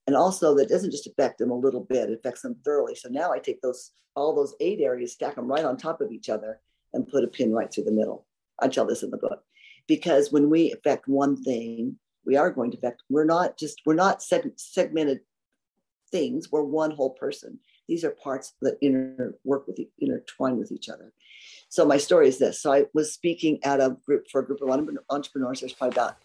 [0.06, 2.94] And also that doesn't just affect them a little bit, it affects them thoroughly.
[2.94, 6.12] So now I take those, all those eight areas, stack them right on top of
[6.12, 6.60] each other
[6.94, 8.27] and put a pin right through the middle.
[8.60, 9.44] I tell this in the book
[9.88, 13.04] because when we affect one thing, we are going to affect.
[13.10, 15.22] We're not just we're not seg- segmented
[16.12, 16.52] things.
[16.52, 17.60] We're one whole person.
[17.88, 21.14] These are parts that inter work with intertwine with each other.
[21.70, 22.62] So my story is this.
[22.62, 24.70] So I was speaking at a group for a group of
[25.10, 25.62] entrepreneurs.
[25.62, 26.18] There's probably about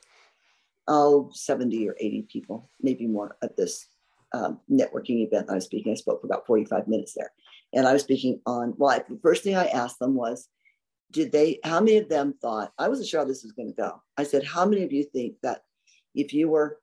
[0.89, 3.87] oh 70 or 80 people, maybe more at this
[4.33, 5.93] um, networking event I was speaking.
[5.93, 7.33] I spoke for about 45 minutes there.
[7.73, 10.49] And I was speaking on, well, I, the first thing I asked them was,
[11.13, 13.75] did they, how many of them thought, I wasn't sure how this was going to
[13.75, 14.03] go.
[14.17, 15.63] I said, how many of you think that
[16.15, 16.81] if you were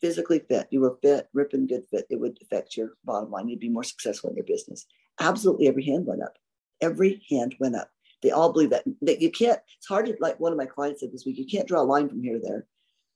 [0.00, 3.48] physically fit, you were fit, ripping good fit, it would affect your bottom line.
[3.48, 4.86] You'd be more successful in your business.
[5.18, 6.36] Absolutely every hand went up.
[6.80, 7.90] Every hand went up.
[8.22, 11.00] They all believe that, that you can't, it's hard to, like one of my clients
[11.00, 12.66] said this week, you can't draw a line from here to there,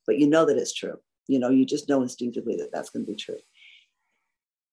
[0.06, 0.98] but you know that it's true.
[1.26, 3.38] You know, you just know instinctively that that's going to be true.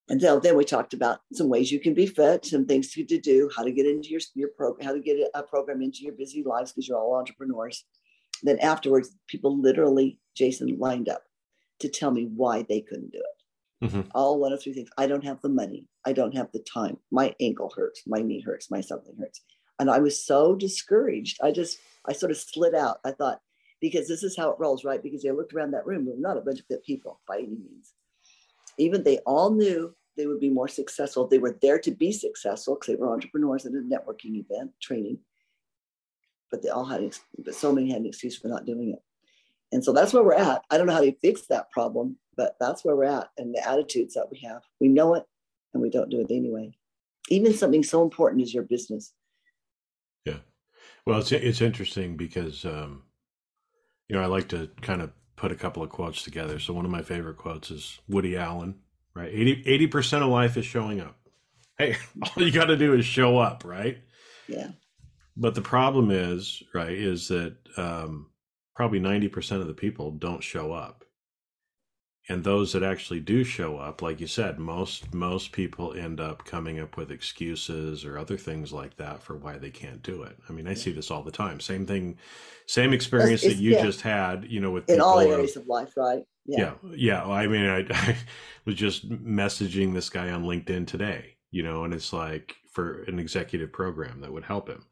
[0.08, 3.04] And then, then we talked about some ways you can be fit, some things to,
[3.06, 6.04] to do, how to get into your, your program, how to get a program into
[6.04, 7.86] your busy lives because you're all entrepreneurs.
[8.44, 11.24] Then afterwards, people literally, Jason, lined up
[11.80, 13.86] to tell me why they couldn't do it.
[13.86, 14.02] Mm-hmm.
[14.14, 14.90] All one of three things.
[14.98, 15.88] I don't have the money.
[16.06, 16.98] I don't have the time.
[17.12, 18.04] My ankle hurts.
[18.06, 18.70] My knee hurts.
[18.70, 19.42] My something hurts.
[19.80, 21.40] And I was so discouraged.
[21.44, 23.00] I just, I sort of slid out.
[23.04, 23.42] I thought,
[23.82, 25.02] because this is how it rolls, right?
[25.02, 27.48] Because they looked around that room, we're not a bunch of fit people by any
[27.48, 27.95] means
[28.78, 31.28] even they all knew they would be more successful.
[31.28, 35.20] They were there to be successful because they were entrepreneurs at a networking event training.
[36.52, 39.00] But they all had, but so many had an excuse for not doing it.
[39.72, 40.62] And so that's where we're at.
[40.70, 43.30] I don't know how to fix that problem, but that's where we're at.
[43.38, 45.24] And the attitudes that we have, we know it
[45.74, 46.72] and we don't do it anyway.
[47.30, 49.12] Even something so important as your business.
[50.24, 50.38] Yeah.
[51.06, 53.04] Well, it's, it's interesting because, um,
[54.08, 56.60] you know, I like to kind of put a couple of quotes together.
[56.60, 58.76] So one of my favorite quotes is Woody Allen,
[59.14, 59.32] right?
[59.32, 61.18] 80 percent of life is showing up.
[61.78, 63.98] Hey, all you got to do is show up, right?
[64.48, 64.70] Yeah.
[65.38, 68.28] But the problem is, right, is that um,
[68.76, 71.05] probably ninety percent of the people don't show up
[72.28, 76.44] and those that actually do show up like you said most most people end up
[76.46, 80.36] coming up with excuses or other things like that for why they can't do it.
[80.50, 81.60] I mean i see this all the time.
[81.60, 82.18] Same thing
[82.68, 83.84] same experience it's, that you yeah.
[83.84, 86.24] just had you know with in all areas of life right?
[86.46, 86.74] Yeah.
[86.84, 87.26] Yeah, yeah.
[87.26, 88.18] i mean I, I
[88.66, 93.20] was just messaging this guy on linkedin today you know and it's like for an
[93.20, 94.84] executive program that would help him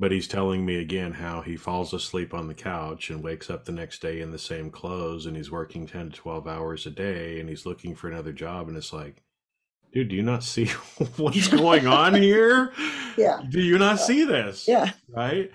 [0.00, 3.66] but he's telling me again how he falls asleep on the couch and wakes up
[3.66, 6.90] the next day in the same clothes and he's working 10 to 12 hours a
[6.90, 9.22] day and he's looking for another job and it's like
[9.92, 10.66] dude do you not see
[11.16, 12.72] what's going on here?
[13.18, 13.42] Yeah.
[13.50, 14.66] Do you not see this?
[14.66, 14.90] Yeah.
[15.08, 15.50] Right?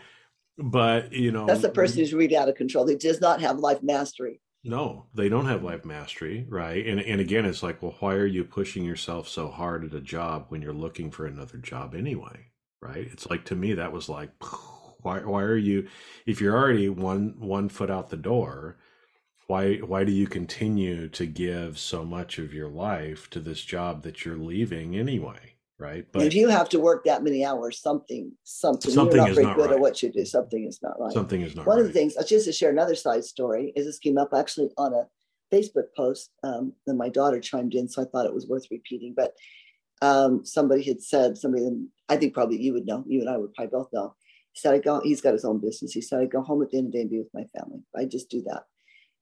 [0.60, 2.88] But you know that's the person who's really out of control.
[2.88, 4.42] He does not have life mastery.
[4.64, 6.86] No they don't have life mastery right?
[6.86, 10.02] And, and again it's like well why are you pushing yourself so hard at a
[10.02, 12.52] job when you're looking for another job anyway
[12.86, 13.08] right?
[13.12, 14.32] It's like to me that was like,
[15.02, 15.88] why why are you
[16.26, 18.78] if you're already one one foot out the door?
[19.48, 24.04] Why why do you continue to give so much of your life to this job
[24.04, 25.56] that you're leaving anyway?
[25.78, 26.08] Right.
[26.10, 29.46] But if you have to work that many hours, something something, something you're not very
[29.46, 29.76] not good right.
[29.76, 30.24] at what you do.
[30.24, 31.12] Something is not right.
[31.12, 31.82] Something is not One right.
[31.82, 34.94] of the things, just to share another side story, is this came up actually on
[34.94, 35.04] a
[35.54, 36.32] Facebook post.
[36.44, 39.14] Um, then my daughter chimed in, so I thought it was worth repeating.
[39.16, 39.34] But
[40.02, 41.70] um, somebody had said, somebody,
[42.10, 44.16] I think probably you would know, you and I would probably both know.
[44.52, 45.94] He said, I go, he's got his own business.
[45.94, 47.46] He said, I go home at the end of the day and be with my
[47.58, 47.80] family.
[47.96, 48.64] I just do that.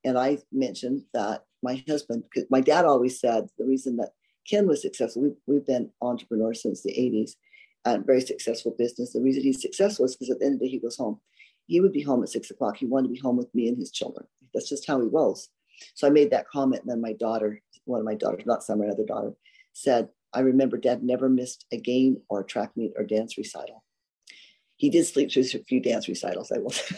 [0.04, 4.10] And I mentioned that my husband, my dad always said the reason that
[4.48, 7.32] Ken was successful, we've, we've been entrepreneurs since the 80s
[7.84, 9.12] and very successful business.
[9.12, 11.20] The reason he's successful is because at the end of the day, he goes home.
[11.66, 12.76] He would be home at six o'clock.
[12.76, 14.26] He wanted to be home with me and his children.
[14.52, 15.48] That's just how he rolls.
[15.94, 16.82] So I made that comment.
[16.82, 19.32] And then my daughter, one of my daughters, not some, another daughter,
[19.72, 23.84] said, I remember dad never missed a game or a track meet or dance recital.
[24.76, 26.96] He did sleep through a few dance recitals, I will say.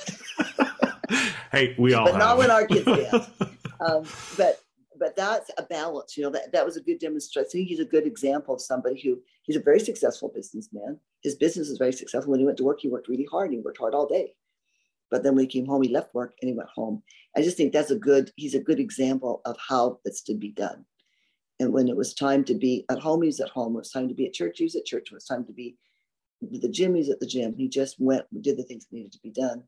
[1.53, 2.21] hey, we all But have.
[2.21, 3.29] not when our kids dance.
[3.81, 4.05] um,
[4.37, 4.61] but
[4.99, 6.17] but that's a balance.
[6.17, 7.47] You know, that, that was a good demonstration.
[7.47, 10.99] I think he's a good example of somebody who he's a very successful businessman.
[11.23, 12.31] His business is very successful.
[12.31, 13.53] When he went to work, he worked really hard.
[13.53, 14.33] He worked hard all day.
[15.11, 17.03] But then when he came home, he left work and he went home.
[17.37, 20.51] I just think that's a good, he's a good example of how it's to be
[20.51, 20.85] done.
[21.59, 23.73] And when it was time to be at home, he was at home.
[23.73, 25.11] When it was time to be at church, he was at church.
[25.11, 25.77] When it was time to be
[26.43, 27.55] the gym, he was at the gym.
[27.55, 29.63] He just went, did the things that needed to be done.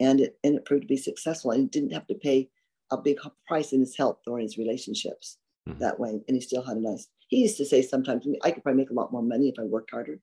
[0.00, 1.50] And it, and it proved to be successful.
[1.50, 2.48] And he didn't have to pay
[2.90, 5.36] a big price in his health or in his relationships
[5.68, 5.78] mm-hmm.
[5.80, 6.22] that way.
[6.26, 8.90] And he still had a nice, he used to say sometimes, I could probably make
[8.90, 10.20] a lot more money if I worked harder,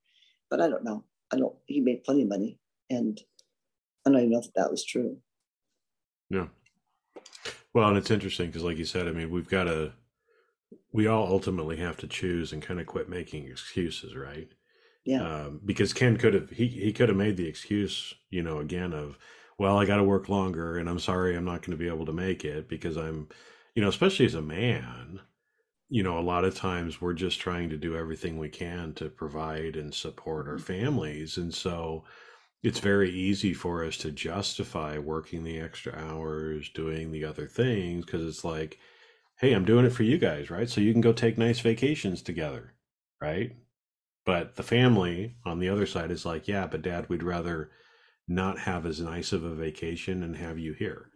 [0.50, 1.04] but I don't know.
[1.32, 2.58] I don't, he made plenty of money.
[2.90, 3.22] And
[4.06, 5.18] I don't even know if that was true.
[6.32, 6.48] Yeah.
[7.74, 9.92] Well, and it's interesting because, like you said, I mean, we've got to,
[10.92, 14.50] we all ultimately have to choose and kind of quit making excuses, right?
[15.04, 15.22] Yeah.
[15.22, 18.94] Um, because Ken could have, he, he could have made the excuse, you know, again
[18.94, 19.18] of,
[19.58, 22.06] well, I got to work longer and I'm sorry I'm not going to be able
[22.08, 23.30] to make it because I'm,
[23.76, 25.20] you know, especially as a man,
[25.90, 29.10] you know, a lot of times we're just trying to do everything we can to
[29.10, 30.64] provide and support our mm-hmm.
[30.64, 31.38] families.
[31.38, 32.04] And so
[32.64, 38.06] it's very easy for us to justify working the extra hours, doing the other things,
[38.06, 38.80] because it's like,
[39.40, 40.70] hey, I'm doing it for you guys, right?
[40.70, 42.74] So you can go take nice vacations together,
[43.22, 43.56] right?
[44.26, 47.72] But the family on the other side is like, yeah, but dad, we'd rather
[48.28, 51.12] not have as nice of a vacation and have you here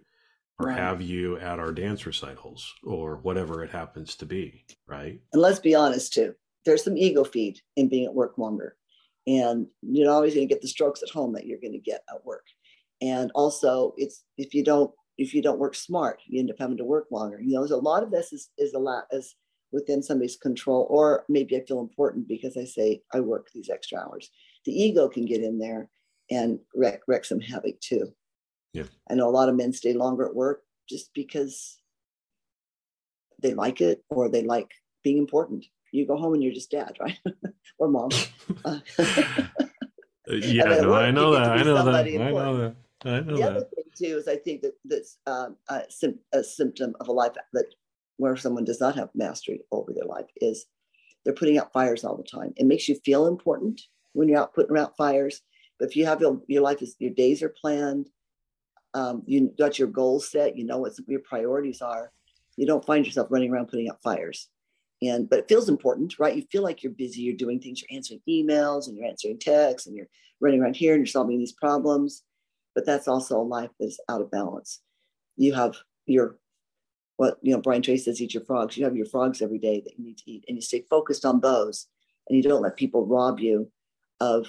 [0.60, 0.78] or right.
[0.78, 5.60] have you at our dance recitals or whatever it happens to be right and let's
[5.60, 6.34] be honest too
[6.66, 8.76] there's some ego feed in being at work longer
[9.26, 11.80] and you're not always going to get the strokes at home that you're going to
[11.80, 12.46] get at work
[13.02, 16.78] and also it's if you don't if you don't work smart you end up having
[16.78, 19.36] to work longer you know there's a lot of this is is a lot is
[19.72, 24.00] within somebody's control or maybe i feel important because i say i work these extra
[24.00, 24.32] hours
[24.66, 25.90] the ego can get in there
[26.30, 28.14] and wreck, wreck some havoc too.
[28.74, 28.84] Yeah.
[29.10, 31.78] I know a lot of men stay longer at work just because
[33.42, 34.70] they like it or they like
[35.04, 35.66] being important.
[35.92, 37.18] You go home and you're just dad, right?
[37.78, 38.10] or mom.
[40.30, 41.50] Uh, yeah, no, I know that.
[41.50, 42.06] I know that.
[42.06, 42.76] I know that.
[43.06, 43.50] I know the that.
[43.50, 45.84] other thing too is I think that that's um, a,
[46.34, 47.66] a symptom of a life that
[48.18, 50.66] where someone does not have mastery over their life is
[51.24, 52.54] they're putting out fires all the time.
[52.58, 53.82] It makes you feel important
[54.14, 55.42] when you're out putting out fires.
[55.78, 58.10] But if you have your, your life is your days are planned,
[58.94, 62.12] um, you got your goals set, you know what your priorities are,
[62.58, 64.50] you don't find yourself running around putting out fires.
[65.02, 66.36] And but it feels important, right?
[66.36, 69.88] You feel like you're busy, you're doing things, you're answering emails and you're answering texts
[69.88, 70.10] and you're
[70.42, 72.24] running around here and you're solving these problems.
[72.76, 74.82] But that's also a life that's out of balance.
[75.36, 76.38] You have your
[77.18, 78.78] what you know, Brian Tracy says, eat your frogs.
[78.78, 81.26] You have your frogs every day that you need to eat, and you stay focused
[81.26, 81.88] on those,
[82.28, 83.70] and you don't let people rob you
[84.22, 84.48] of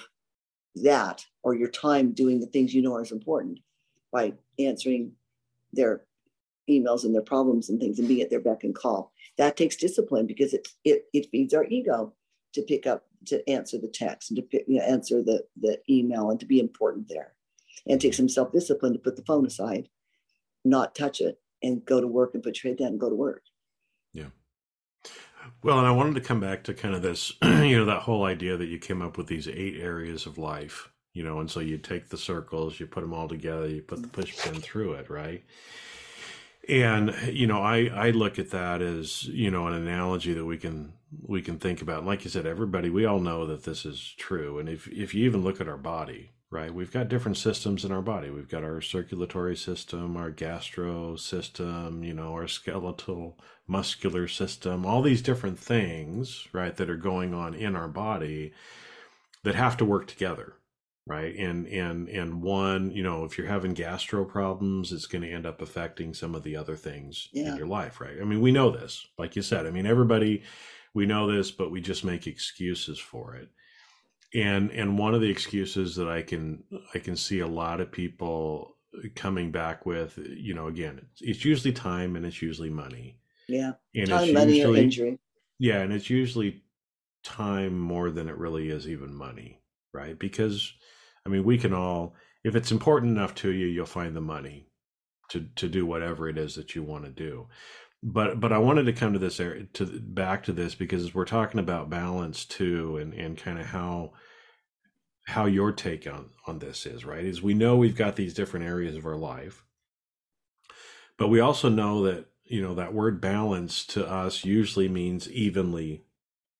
[0.75, 3.59] that or your time doing the things you know are important
[4.11, 5.11] by answering
[5.73, 6.05] their
[6.69, 9.11] emails and their problems and things and being at their beck and call.
[9.37, 12.13] That takes discipline because it it, it feeds our ego
[12.53, 15.79] to pick up to answer the text and to pick, you know, answer the the
[15.89, 17.33] email and to be important there.
[17.87, 19.89] And takes some self discipline to put the phone aside,
[20.63, 23.15] not touch it, and go to work and put your head down and go to
[23.15, 23.43] work.
[24.13, 24.27] Yeah.
[25.63, 28.25] Well, and I wanted to come back to kind of this, you know, that whole
[28.25, 31.59] idea that you came up with these eight areas of life, you know, and so
[31.59, 34.93] you take the circles, you put them all together, you put the push pin through
[34.93, 35.43] it, right?
[36.69, 40.57] And you know, I I look at that as you know an analogy that we
[40.57, 40.93] can
[41.23, 42.05] we can think about.
[42.05, 44.59] like you said, everybody we all know that this is true.
[44.59, 46.73] And if if you even look at our body, right?
[46.73, 48.29] We've got different systems in our body.
[48.29, 55.01] We've got our circulatory system, our gastro system, you know, our skeletal muscular system, all
[55.01, 58.51] these different things, right, that are going on in our body
[59.43, 60.55] that have to work together,
[61.07, 61.33] right?
[61.35, 65.45] And and and one, you know, if you're having gastro problems, it's going to end
[65.45, 67.51] up affecting some of the other things yeah.
[67.51, 68.17] in your life, right?
[68.21, 69.07] I mean, we know this.
[69.17, 70.43] Like you said, I mean, everybody
[70.93, 73.47] we know this, but we just make excuses for it
[74.33, 76.63] and and one of the excuses that i can
[76.95, 78.77] i can see a lot of people
[79.15, 83.17] coming back with you know again it's, it's usually time and it's usually money.
[83.47, 83.73] Yeah.
[83.95, 85.19] And time money usually, or injury.
[85.59, 86.63] Yeah and it's usually
[87.23, 89.61] time more than it really is even money
[89.93, 90.17] right?
[90.17, 90.73] Because
[91.25, 94.67] i mean we can all if it's important enough to you you'll find the money
[95.29, 97.47] to to do whatever it is that you want to do
[98.03, 101.25] but but I wanted to come to this area to back to this because we're
[101.25, 104.13] talking about balance too, and and kind of how
[105.27, 107.23] how your take on on this is right.
[107.23, 109.63] Is we know we've got these different areas of our life,
[111.17, 116.03] but we also know that you know that word balance to us usually means evenly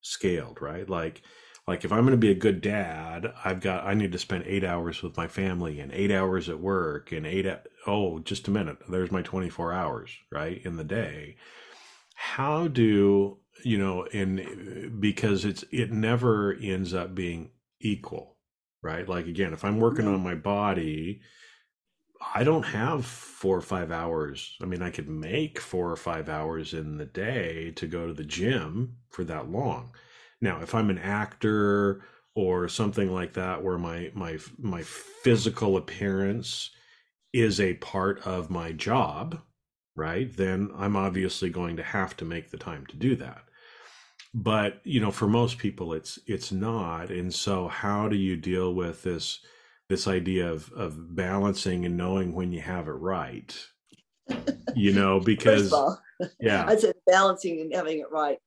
[0.02, 0.88] scaled, right?
[0.88, 1.24] Like
[1.72, 4.44] like if i'm going to be a good dad i've got i need to spend
[4.46, 7.48] eight hours with my family and eight hours at work and eight
[7.88, 11.38] oh just a minute there's my 24 hours right in the day.
[12.16, 18.36] How do you know in because it's it never ends up being equal
[18.84, 19.08] right?
[19.08, 21.22] Like again if i'm working on my body
[22.36, 24.58] i don't have four or five hours.
[24.62, 28.14] I mean i could make four or five hours in the day to go to
[28.14, 29.94] the gym for that long
[30.42, 32.04] now if i'm an actor
[32.36, 36.72] or something like that where my my my physical appearance
[37.34, 39.40] is a part of my job
[39.96, 43.44] right then i'm obviously going to have to make the time to do that.
[44.34, 47.10] But you know for most people it's it's not.
[47.10, 49.40] And so how do you deal with this
[49.90, 53.54] this idea of of balancing and knowing when you have it right?
[54.76, 56.00] You know because all,
[56.40, 56.66] yeah.
[56.66, 58.40] I said balancing and having it right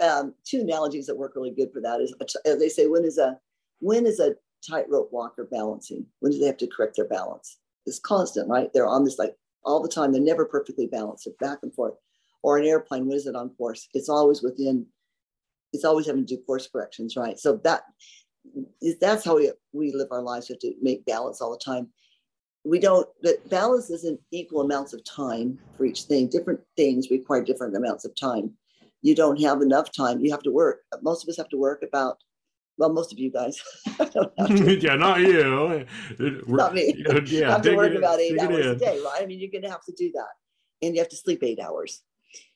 [0.00, 2.14] um, two analogies that work really good for that is
[2.44, 3.38] as they say when is a
[3.80, 4.34] when is a
[4.68, 8.86] tightrope walker balancing when do they have to correct their balance it's constant right they're
[8.86, 11.94] on this like all the time they're never perfectly balanced they're back and forth
[12.42, 14.86] or an airplane when is it on course it's always within
[15.72, 17.38] it's always having to do course corrections, right?
[17.38, 17.82] So that
[19.00, 20.48] that's how we, we live our lives.
[20.48, 21.88] We have to make balance all the time.
[22.64, 26.28] We don't, but balance isn't equal amounts of time for each thing.
[26.28, 28.52] Different things require different amounts of time.
[29.06, 30.18] You don't have enough time.
[30.18, 30.80] You have to work.
[31.00, 32.16] Most of us have to work about,
[32.76, 33.62] well, most of you guys.
[34.80, 35.86] yeah, not you.
[36.48, 37.04] not me.
[37.26, 39.22] Yeah, have to work it, about eight hours a day, right?
[39.22, 40.32] I mean, you're going to have to do that.
[40.82, 42.02] And you have to sleep eight hours.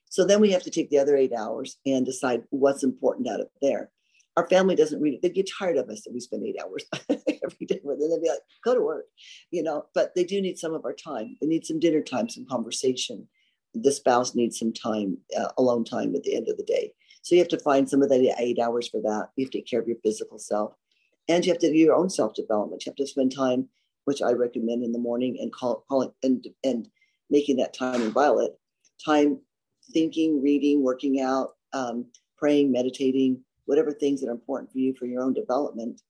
[0.07, 3.39] So then we have to take the other eight hours and decide what's important out
[3.39, 3.93] of there.
[4.37, 5.23] Our family doesn't read it.
[5.23, 8.11] They get tired of us that we spend eight hours every day with them.
[8.11, 9.05] They'd be like, go to work,
[9.53, 11.37] you know, but they do need some of our time.
[11.41, 13.29] They need some dinner time, some conversation.
[13.75, 16.93] The spouse needs some time, uh, alone time at the end of the day.
[17.23, 19.29] So you have to find some of that eight hours for that.
[19.37, 20.75] You have to take care of your physical self.
[21.29, 22.85] And you have to do your own self development.
[22.85, 23.69] You have to spend time,
[24.05, 26.89] which I recommend in the morning, and call, calling and and
[27.29, 28.59] making that time in Violet
[29.05, 29.39] time
[29.93, 32.07] thinking, reading, working out, um,
[32.37, 36.01] praying, meditating, whatever things that are important for you for your own development,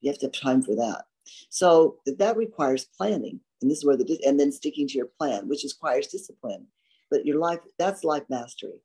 [0.00, 1.04] you have to have time for that.
[1.48, 3.40] So that requires planning.
[3.60, 6.66] And this is where the, and then sticking to your plan, which requires discipline.
[7.10, 8.80] But your life, that's life mastery.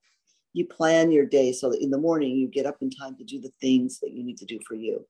[0.54, 3.24] You plan your day so that in the morning you get up in time to
[3.24, 5.06] do the things that you need to do for you.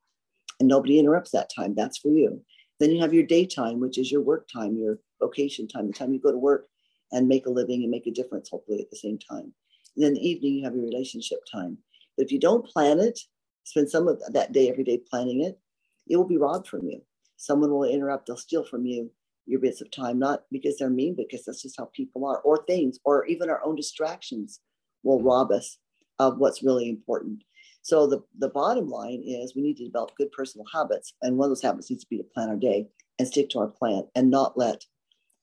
[0.60, 1.76] And nobody interrupts that time.
[1.76, 2.42] That's for you.
[2.80, 6.14] Then you have your daytime, which is your work time, your vocation time, the time
[6.14, 6.68] you go to work
[7.12, 9.54] and make a living and make a difference, hopefully, at the same time.
[9.96, 11.78] And then the evening, you have your relationship time.
[12.18, 13.20] But if you don't plan it,
[13.64, 15.60] spend some of that day every day planning it,
[16.08, 17.02] it will be robbed from you.
[17.38, 19.12] Someone will interrupt, they'll steal from you
[19.46, 22.64] your bits of time, not because they're mean, because that's just how people are, or
[22.66, 24.60] things, or even our own distractions
[25.04, 25.78] will rob us
[26.20, 27.44] of what's really important.
[27.82, 31.14] So the, the bottom line is we need to develop good personal habits.
[31.22, 32.88] And one of those habits needs to be to plan our day
[33.20, 34.84] and stick to our plan and not let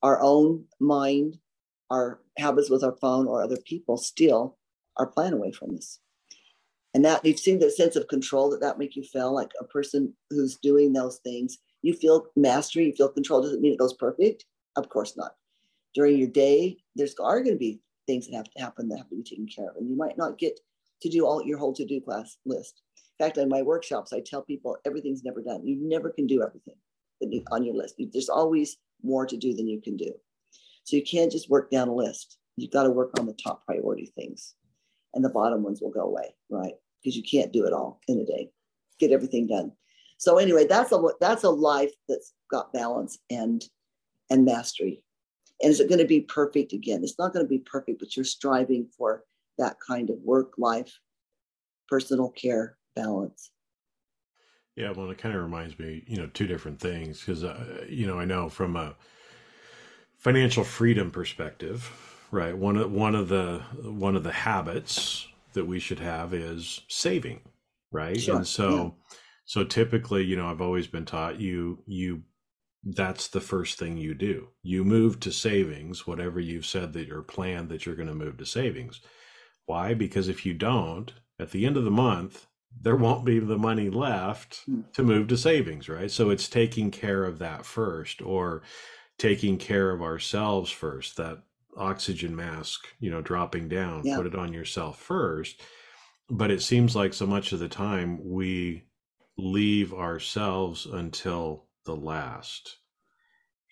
[0.02, 1.38] our own mind
[1.90, 4.56] our habits with our phone or other people steal
[4.96, 6.00] our plan away from us.
[6.94, 9.64] And that you've seen the sense of control that that make you feel like a
[9.64, 11.58] person who's doing those things.
[11.82, 13.42] You feel mastery, you feel control.
[13.42, 14.46] Doesn't mean it goes perfect.
[14.76, 15.32] Of course not.
[15.94, 19.08] During your day, there's are going to be things that have to happen that have
[19.10, 20.58] to be taken care of, and you might not get
[21.02, 22.82] to do all your whole to-do class list.
[23.18, 25.66] In fact, in my workshops, I tell people everything's never done.
[25.66, 26.74] You never can do everything
[27.52, 27.96] on your list.
[28.12, 30.12] There's always more to do than you can do.
[30.84, 32.38] So you can't just work down a list.
[32.56, 34.54] You've got to work on the top priority things,
[35.14, 36.74] and the bottom ones will go away, right?
[37.02, 38.50] Because you can't do it all in a day.
[38.98, 39.72] Get everything done.
[40.22, 43.60] So anyway, that's a that's a life that's got balance and
[44.30, 45.02] and mastery.
[45.60, 47.02] And is it going to be perfect again?
[47.02, 49.24] It's not going to be perfect, but you're striving for
[49.58, 50.96] that kind of work life,
[51.88, 53.50] personal care balance.
[54.76, 58.06] Yeah, well, it kind of reminds me, you know, two different things because, uh, you
[58.06, 58.94] know, I know from a
[60.18, 61.90] financial freedom perspective,
[62.30, 62.56] right?
[62.56, 67.40] One of one of the one of the habits that we should have is saving,
[67.90, 68.20] right?
[68.20, 68.36] Sure.
[68.36, 69.16] And so yeah.
[69.52, 72.22] So typically, you know, I've always been taught you you
[72.82, 74.48] that's the first thing you do.
[74.62, 78.38] You move to savings, whatever you've said that your plan that you're going to move
[78.38, 79.02] to savings.
[79.66, 79.92] Why?
[79.92, 82.46] Because if you don't, at the end of the month,
[82.80, 84.80] there won't be the money left hmm.
[84.94, 86.10] to move to savings, right?
[86.10, 88.62] So it's taking care of that first or
[89.18, 91.42] taking care of ourselves first that
[91.76, 94.16] oxygen mask you know dropping down yeah.
[94.16, 95.60] put it on yourself first
[96.30, 98.82] but it seems like so much of the time we
[99.42, 102.78] leave ourselves until the last.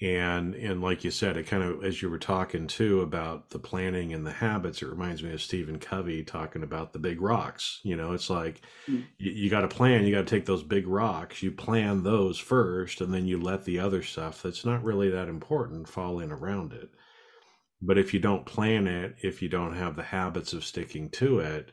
[0.03, 3.59] And and like you said it kind of as you were talking too about the
[3.59, 7.81] planning and the habits it reminds me of stephen covey talking about the big rocks.
[7.83, 9.05] You know it's like mm.
[9.19, 12.39] you, you got to plan you got to take those big rocks you plan those
[12.39, 16.33] first and then you let the other stuff that's not really that important fall in
[16.33, 16.89] around it.
[17.83, 21.41] But if you don't plan it, if you don't have the habits of sticking to
[21.41, 21.73] it,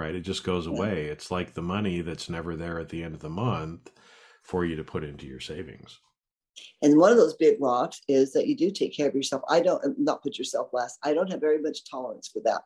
[0.00, 1.06] right, it just goes away.
[1.06, 3.90] It's like the money that's never there at the end of the month
[4.42, 6.00] for you to put into your savings.
[6.82, 9.42] And one of those big rocks is that you do take care of yourself.
[9.48, 10.98] I don't not put yourself last.
[11.04, 12.62] I don't have very much tolerance for that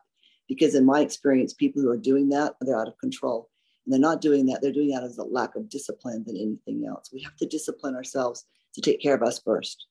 [0.47, 3.49] because in my experience, people who are doing that, they're out of control.
[3.85, 4.61] And they're not doing that.
[4.61, 7.09] They're doing that as a lack of discipline than anything else.
[7.13, 9.85] We have to discipline ourselves to take care of us first.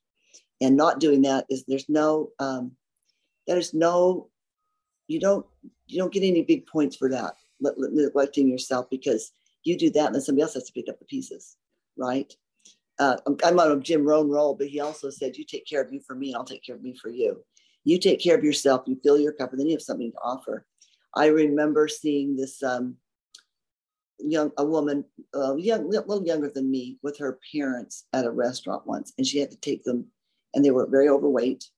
[0.61, 2.73] And not doing that is there's no um,
[3.47, 4.31] there's no
[5.09, 5.47] you don't
[5.87, 9.33] you don't get any big points for that neglecting yourself because
[9.65, 11.57] you do that and then somebody else has to pick up the pieces,
[11.97, 12.35] right?
[12.99, 15.93] Uh, I'm on a Jim Rohn roll, but he also said, "You take care of
[15.93, 17.45] you for me, and I'll take care of me for you."
[17.83, 20.19] You take care of yourself, you fill your cup, and then you have something to
[20.19, 20.65] offer.
[21.15, 22.97] I remember seeing this um,
[24.19, 28.31] young a woman, uh, young, a little younger than me, with her parents at a
[28.31, 30.07] restaurant once, and she had to take them,
[30.55, 31.69] and they were very overweight.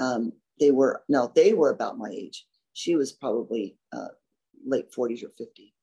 [0.00, 0.32] Um,
[0.62, 2.46] they were no, they were about my age.
[2.72, 4.14] She was probably uh,
[4.64, 5.74] late 40s or 50,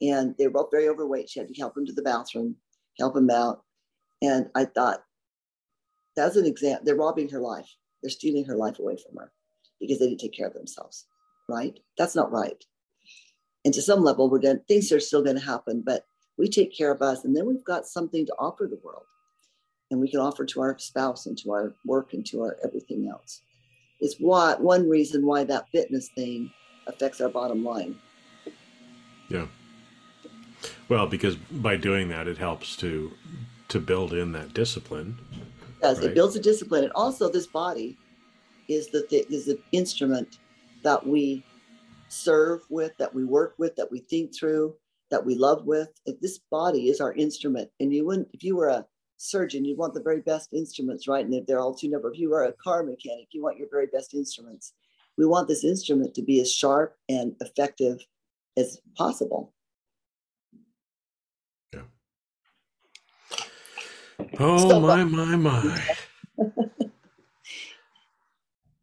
[0.00, 1.28] and they were both very overweight.
[1.28, 2.56] She had to help them to the bathroom,
[2.98, 3.62] help them out,
[4.22, 5.04] and I thought
[6.16, 6.86] that's an example.
[6.86, 7.68] They're robbing her life.
[8.02, 9.32] They're stealing her life away from her
[9.78, 11.06] because they didn't take care of themselves.
[11.46, 11.78] Right?
[11.98, 12.64] That's not right.
[13.66, 16.06] And to some level, we're going things are still going to happen, but
[16.38, 19.04] we take care of us, and then we've got something to offer the world,
[19.90, 23.10] and we can offer to our spouse and to our work and to our everything
[23.10, 23.42] else.
[24.02, 26.52] It's why one reason why that fitness thing
[26.88, 27.96] affects our bottom line.
[29.28, 29.46] Yeah.
[30.88, 33.12] Well, because by doing that, it helps to
[33.68, 35.18] to build in that discipline.
[35.30, 36.00] It does.
[36.00, 36.10] Right?
[36.10, 37.96] It builds a discipline, and also this body
[38.68, 40.38] is the th- is the instrument
[40.82, 41.44] that we
[42.08, 44.74] serve with, that we work with, that we think through,
[45.10, 45.90] that we love with.
[46.06, 48.84] If this body is our instrument, and you wouldn't, if you were a
[49.22, 51.24] surgeon, you'd want the very best instruments, right?
[51.24, 53.68] And if they're all too number, if you are a car mechanic, you want your
[53.70, 54.72] very best instruments.
[55.16, 58.04] We want this instrument to be as sharp and effective
[58.56, 59.54] as possible.
[61.72, 61.82] Yeah.
[64.38, 65.82] Oh so, my uh, my my.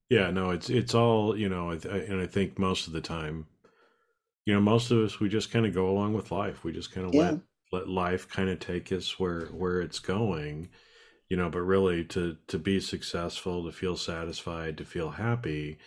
[0.10, 3.48] yeah, no, it's it's all you know, and I think most of the time,
[4.46, 6.64] you know, most of us we just kind of go along with life.
[6.64, 7.22] We just kind of yeah.
[7.22, 7.40] let
[7.72, 10.70] let life kind of take us where where it's going,
[11.30, 11.50] you know.
[11.50, 15.78] But really, to to be successful, to feel satisfied, to feel happy,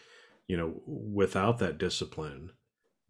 [0.46, 2.50] you know, without that discipline,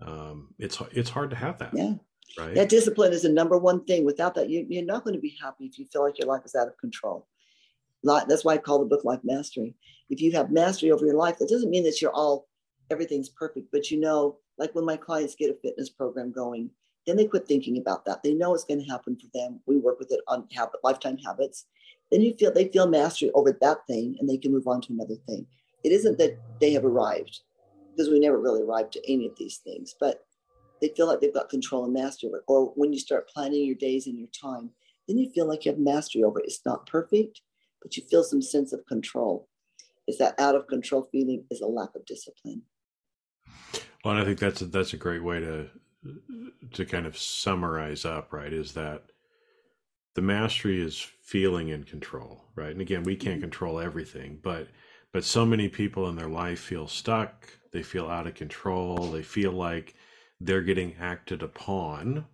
[0.00, 1.72] um, it's it's hard to have that.
[1.74, 1.94] Yeah.
[2.38, 2.54] Right.
[2.54, 4.04] That discipline is the number one thing.
[4.06, 6.42] Without that, you, you're not going to be happy if you feel like your life
[6.46, 7.26] is out of control.
[8.02, 9.74] That's why I call the book Life Mastery.
[10.08, 12.48] If you have mastery over your life, that doesn't mean that you're all
[12.90, 16.70] everything's perfect, but you know, like when my clients get a fitness program going,
[17.06, 18.22] then they quit thinking about that.
[18.22, 19.60] They know it's going to happen for them.
[19.66, 21.66] We work with it on habit, lifetime habits.
[22.10, 24.92] Then you feel they feel mastery over that thing, and they can move on to
[24.92, 25.46] another thing.
[25.82, 27.40] It isn't that they have arrived
[27.90, 30.24] because we never really arrive to any of these things, but
[30.80, 32.44] they feel like they've got control and mastery over it.
[32.46, 34.70] Or when you start planning your days and your time,
[35.08, 36.46] then you feel like you have mastery over it.
[36.46, 37.40] It's not perfect,
[37.82, 39.48] but you feel some sense of control.
[40.08, 42.62] Is that out of control feeling is a lack of discipline.
[44.04, 45.70] Well, and I think that's a, that's a great way to
[46.72, 48.52] to kind of summarize up, right?
[48.52, 49.04] Is that
[50.14, 52.70] the mastery is feeling in control, right?
[52.70, 53.42] And again, we can't mm-hmm.
[53.42, 54.68] control everything, but
[55.12, 59.22] but so many people in their life feel stuck they feel out of control they
[59.22, 59.94] feel like
[60.40, 62.26] they're getting acted upon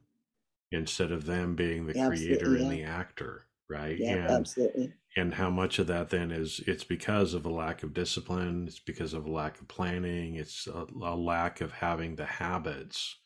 [0.71, 2.63] instead of them being the creator yeah.
[2.63, 6.85] and the actor right yeah and, absolutely and how much of that then is it's
[6.85, 10.87] because of a lack of discipline it's because of a lack of planning it's a,
[11.03, 13.17] a lack of having the habits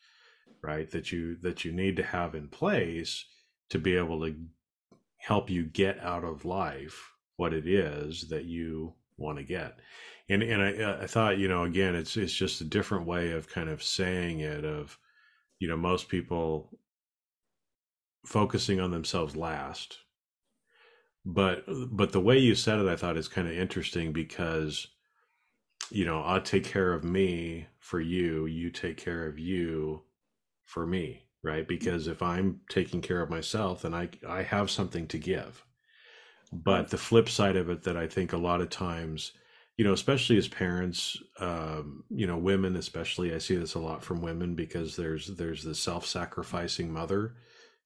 [0.63, 3.25] right that you that you need to have in place
[3.69, 4.35] to be able to
[5.17, 9.79] help you get out of life what it is that you want to get.
[10.29, 13.31] And and I uh, I thought you know again it's it's just a different way
[13.31, 14.97] of kind of saying it of
[15.59, 16.69] you know most people
[18.25, 19.97] focusing on themselves last
[21.25, 24.87] but but the way you said it i thought is kind of interesting because
[25.89, 30.01] you know i'll take care of me for you you take care of you
[30.73, 35.07] for me right because if i'm taking care of myself then i i have something
[35.07, 35.63] to give
[36.53, 39.31] but the flip side of it that I think a lot of times,
[39.77, 44.03] you know, especially as parents, um, you know, women especially, I see this a lot
[44.03, 47.35] from women because there's there's the self-sacrificing mother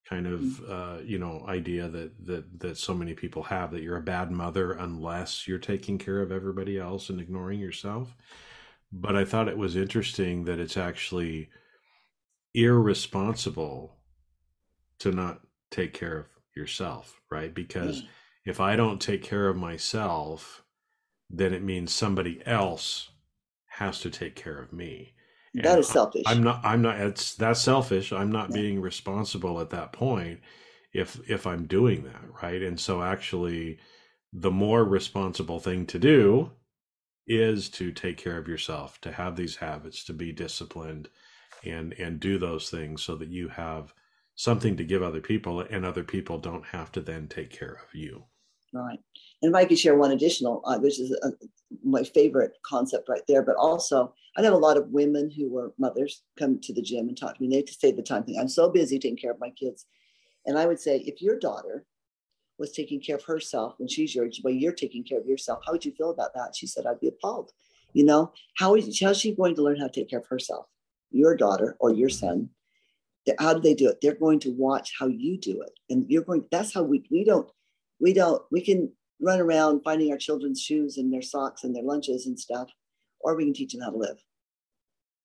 [0.10, 0.70] kind of mm.
[0.70, 4.32] uh, you know idea that that that so many people have that you're a bad
[4.32, 8.14] mother unless you're taking care of everybody else and ignoring yourself.
[8.92, 11.50] But I thought it was interesting that it's actually
[12.58, 13.98] irresponsible
[15.00, 17.54] to not take care of yourself, right?
[17.54, 18.08] Because mm
[18.48, 20.64] if I don't take care of myself,
[21.30, 23.10] then it means somebody else
[23.66, 25.16] has to take care of me.
[25.54, 26.24] And that is selfish.
[26.26, 26.62] I'm not.
[26.64, 26.98] I'm not.
[26.98, 28.14] It's that's selfish.
[28.14, 28.56] I'm not yeah.
[28.56, 30.40] being responsible at that point
[30.94, 32.62] if if I'm doing that right.
[32.62, 33.80] And so actually,
[34.32, 36.52] the more responsible thing to do
[37.28, 41.10] is to take care of yourself, to have these habits, to be disciplined,
[41.64, 43.94] and and do those things so that you have
[44.36, 47.94] something to give other people, and other people don't have to then take care of
[47.94, 48.24] you.
[48.74, 49.00] Right.
[49.42, 51.32] And if I could share one additional, uh, which is a, uh,
[51.84, 55.74] my favorite concept right there, but also I have a lot of women who were
[55.78, 57.50] mothers come to the gym and talk to me.
[57.50, 58.38] They say the time thing.
[58.40, 59.86] I'm so busy taking care of my kids.
[60.46, 61.86] And I would say, if your daughter
[62.58, 65.72] was taking care of herself when she's your age, you're taking care of yourself, how
[65.72, 66.56] would you feel about that?
[66.56, 67.52] She said, I'd be appalled.
[67.94, 70.68] You know, how is how's she going to learn how to take care of herself?
[71.18, 72.50] Your daughter or your son.
[73.40, 73.98] How do they do it?
[74.02, 75.72] They're going to watch how you do it.
[75.90, 77.50] And you're going, that's how we we don't
[78.00, 81.84] we don't we can run around finding our children's shoes and their socks and their
[81.84, 82.70] lunches and stuff
[83.20, 84.18] or we can teach them how to live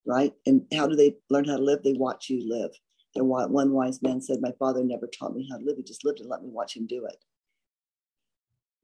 [0.07, 2.71] right and how do they learn how to live they watch you live
[3.15, 6.05] and one wise man said my father never taught me how to live he just
[6.05, 7.17] lived and let me watch him do it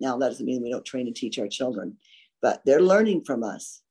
[0.01, 1.97] now that doesn't mean we don't train and teach our children
[2.43, 3.83] but they're learning from us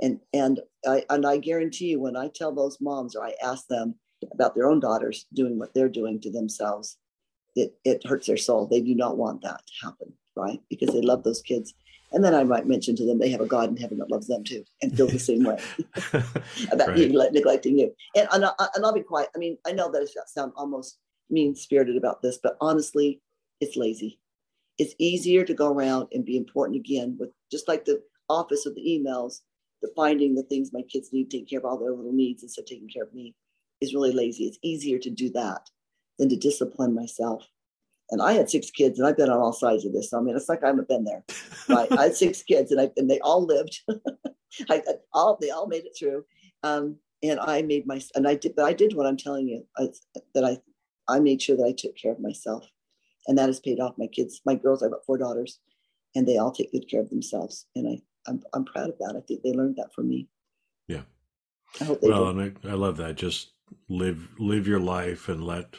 [0.00, 3.66] and and i and i guarantee you when i tell those moms or i ask
[3.68, 3.94] them
[4.32, 6.98] about their own daughters doing what they're doing to themselves
[7.58, 8.66] it, it hurts their soul.
[8.66, 10.60] They do not want that to happen, right?
[10.70, 11.74] Because they love those kids.
[12.12, 14.28] And then I might mention to them they have a God in heaven that loves
[14.28, 15.58] them too and feels the same way
[16.72, 17.32] about right.
[17.32, 17.94] neglecting you.
[18.16, 19.28] And, and, I, and I'll be quiet.
[19.34, 23.20] I mean, I know that I sound almost mean spirited about this, but honestly,
[23.60, 24.18] it's lazy.
[24.78, 28.74] It's easier to go around and be important again with just like the office of
[28.74, 29.40] the emails,
[29.82, 32.62] the finding the things my kids need, taking care of all their little needs instead
[32.62, 33.34] of taking care of me
[33.80, 34.44] is really lazy.
[34.44, 35.68] It's easier to do that
[36.18, 37.46] than to discipline myself.
[38.10, 40.10] And I had six kids, and I've been on all sides of this.
[40.10, 41.24] So, I mean, it's like I haven't been there.
[41.68, 41.92] Right?
[41.92, 43.82] I had six kids, and I and they all lived.
[44.70, 46.24] I all they all made it through.
[46.62, 49.66] Um, and I made my and I did, but I did what I'm telling you
[49.76, 49.88] I,
[50.34, 50.56] that I
[51.06, 52.66] I made sure that I took care of myself,
[53.26, 53.98] and that has paid off.
[53.98, 55.60] My kids, my girls, I've got four daughters,
[56.14, 59.14] and they all take good care of themselves, and I I'm I'm proud of that.
[59.16, 60.28] I think they learned that from me.
[60.86, 61.02] Yeah.
[61.80, 63.16] I hope they well, and I, I love that.
[63.16, 63.50] Just
[63.88, 65.74] live live your life and let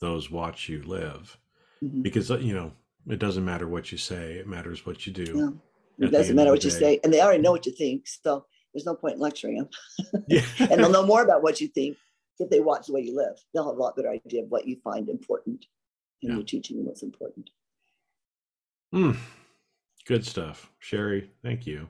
[0.00, 1.38] those watch you live
[1.82, 2.02] mm-hmm.
[2.02, 2.72] because uh, you know
[3.08, 5.58] it doesn't matter what you say it matters what you do
[5.98, 8.86] it doesn't matter what you say and they already know what you think so there's
[8.86, 9.68] no point in lecturing them
[10.28, 10.42] yeah.
[10.58, 11.96] and they'll know more about what you think
[12.38, 14.66] if they watch the way you live they'll have a lot better idea of what
[14.66, 15.64] you find important
[16.22, 16.34] and yeah.
[16.34, 17.48] you're teaching them what's important
[18.94, 19.16] mm.
[20.06, 21.88] Good stuff sherry thank you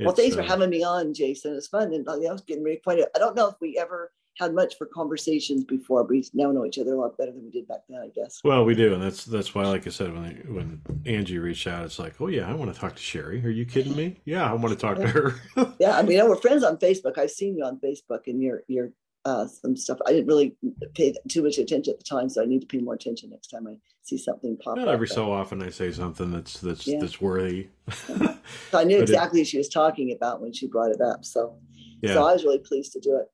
[0.00, 2.64] well thanks uh, for having me on jason it's fun and uh, I was getting
[2.64, 6.02] really pointed i don't know if we ever had much for conversations before.
[6.04, 8.40] We now know each other a lot better than we did back then, I guess.
[8.42, 11.84] Well, we do, and that's that's why, like I said, when when Angie reached out,
[11.84, 13.44] it's like, oh yeah, I want to talk to Sherry.
[13.44, 14.20] Are you kidding me?
[14.24, 15.34] Yeah, I want to talk to her.
[15.78, 17.18] yeah, I mean, we're friends on Facebook.
[17.18, 18.90] I've seen you on Facebook, and your your
[19.24, 19.98] uh, some stuff.
[20.06, 20.56] I didn't really
[20.94, 23.48] pay too much attention at the time, so I need to pay more attention next
[23.48, 24.94] time I see something pop Not up.
[24.94, 26.98] Every so often, I say something that's that's yeah.
[27.00, 27.68] that's worthy.
[27.90, 28.38] so
[28.74, 31.24] I knew exactly it, what she was talking about when she brought it up.
[31.24, 31.56] So,
[32.02, 32.14] yeah.
[32.14, 33.26] so I was really pleased to do it.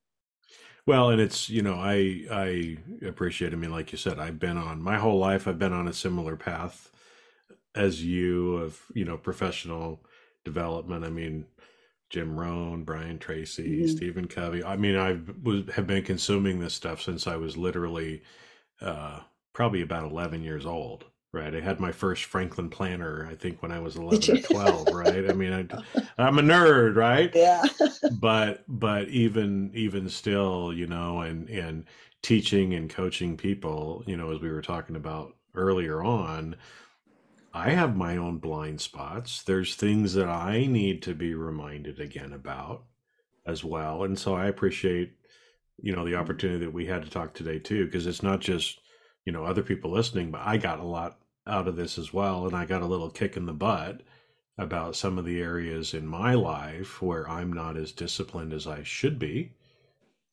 [0.86, 3.52] Well, and it's you know I I appreciate.
[3.52, 5.46] I mean, like you said, I've been on my whole life.
[5.46, 6.90] I've been on a similar path
[7.74, 10.00] as you of you know professional
[10.44, 11.04] development.
[11.04, 11.46] I mean,
[12.10, 13.88] Jim Rohn, Brian Tracy, mm-hmm.
[13.88, 14.64] Stephen Covey.
[14.64, 18.22] I mean, I was have been consuming this stuff since I was literally
[18.80, 19.20] uh,
[19.52, 21.04] probably about eleven years old.
[21.32, 21.54] Right.
[21.54, 24.88] I had my first Franklin planner, I think, when I was 11 or 12.
[24.92, 25.30] right.
[25.30, 26.96] I mean, I, I'm a nerd.
[26.96, 27.30] Right.
[27.32, 27.62] Yeah.
[28.20, 31.84] but, but even, even still, you know, and, and
[32.22, 36.56] teaching and coaching people, you know, as we were talking about earlier on,
[37.52, 39.42] I have my own blind spots.
[39.42, 42.84] There's things that I need to be reminded again about
[43.46, 44.02] as well.
[44.04, 45.12] And so I appreciate,
[45.80, 46.20] you know, the mm-hmm.
[46.20, 48.80] opportunity that we had to talk today too, because it's not just,
[49.24, 52.46] you know other people listening but i got a lot out of this as well
[52.46, 54.02] and i got a little kick in the butt
[54.58, 58.82] about some of the areas in my life where i'm not as disciplined as i
[58.82, 59.52] should be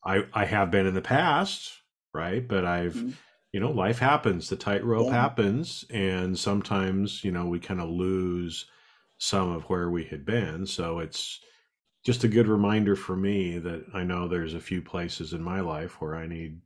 [0.04, 1.72] i i have been in the past
[2.12, 3.10] right but i've mm-hmm.
[3.52, 5.12] you know life happens the tightrope yeah.
[5.12, 8.66] happens and sometimes you know we kind of lose
[9.18, 11.40] some of where we had been so it's
[12.04, 15.60] just a good reminder for me that i know there's a few places in my
[15.60, 16.60] life where i need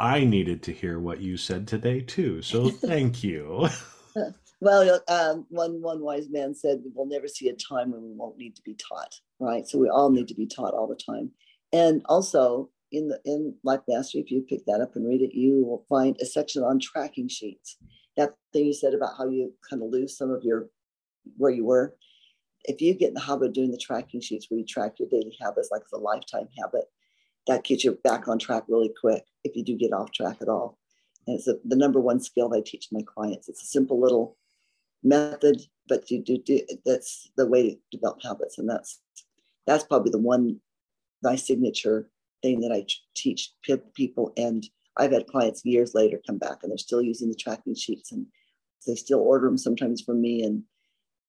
[0.00, 2.40] I needed to hear what you said today too.
[2.40, 3.68] So thank you.
[4.60, 8.38] well, um, one one wise man said, "We'll never see a time when we won't
[8.38, 9.68] need to be taught." Right.
[9.68, 11.30] So we all need to be taught all the time.
[11.72, 15.34] And also in the in Life Mastery, if you pick that up and read it,
[15.34, 17.76] you will find a section on tracking sheets.
[18.16, 20.68] That thing you said about how you kind of lose some of your
[21.36, 21.94] where you were.
[22.64, 25.08] If you get in the habit of doing the tracking sheets where you track your
[25.08, 26.84] daily habits, like it's a lifetime habit,
[27.46, 30.48] that gets you back on track really quick if you do get off track at
[30.48, 30.78] all.
[31.26, 33.48] And it's a, the number one skill I teach my clients.
[33.48, 34.36] It's a simple little
[35.02, 39.00] method, but you do, do that's the way to develop habits, and that's
[39.66, 40.60] that's probably the one
[41.22, 42.08] my signature
[42.42, 43.52] thing that I teach
[43.94, 44.32] people.
[44.36, 44.66] And
[44.96, 48.26] I've had clients years later come back and they're still using the tracking sheets and
[48.86, 50.62] they still order them sometimes from me and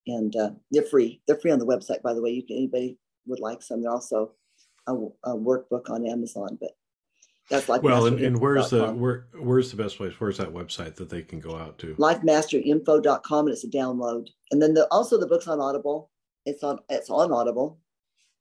[0.07, 1.21] and uh, they're free.
[1.27, 2.31] They're free on the website, by the way.
[2.31, 2.97] You can anybody
[3.27, 3.81] would like some.
[3.81, 4.31] They're also
[4.87, 6.71] a, a workbook on Amazon, but
[7.49, 8.05] that's like well.
[8.05, 10.13] And, and where's the where where's the best place?
[10.19, 11.95] Where's that website that they can go out to?
[11.95, 14.27] Lifemasteryinfo.com, and it's a download.
[14.51, 16.09] And then the, also the book's on Audible.
[16.45, 17.79] It's on it's on Audible,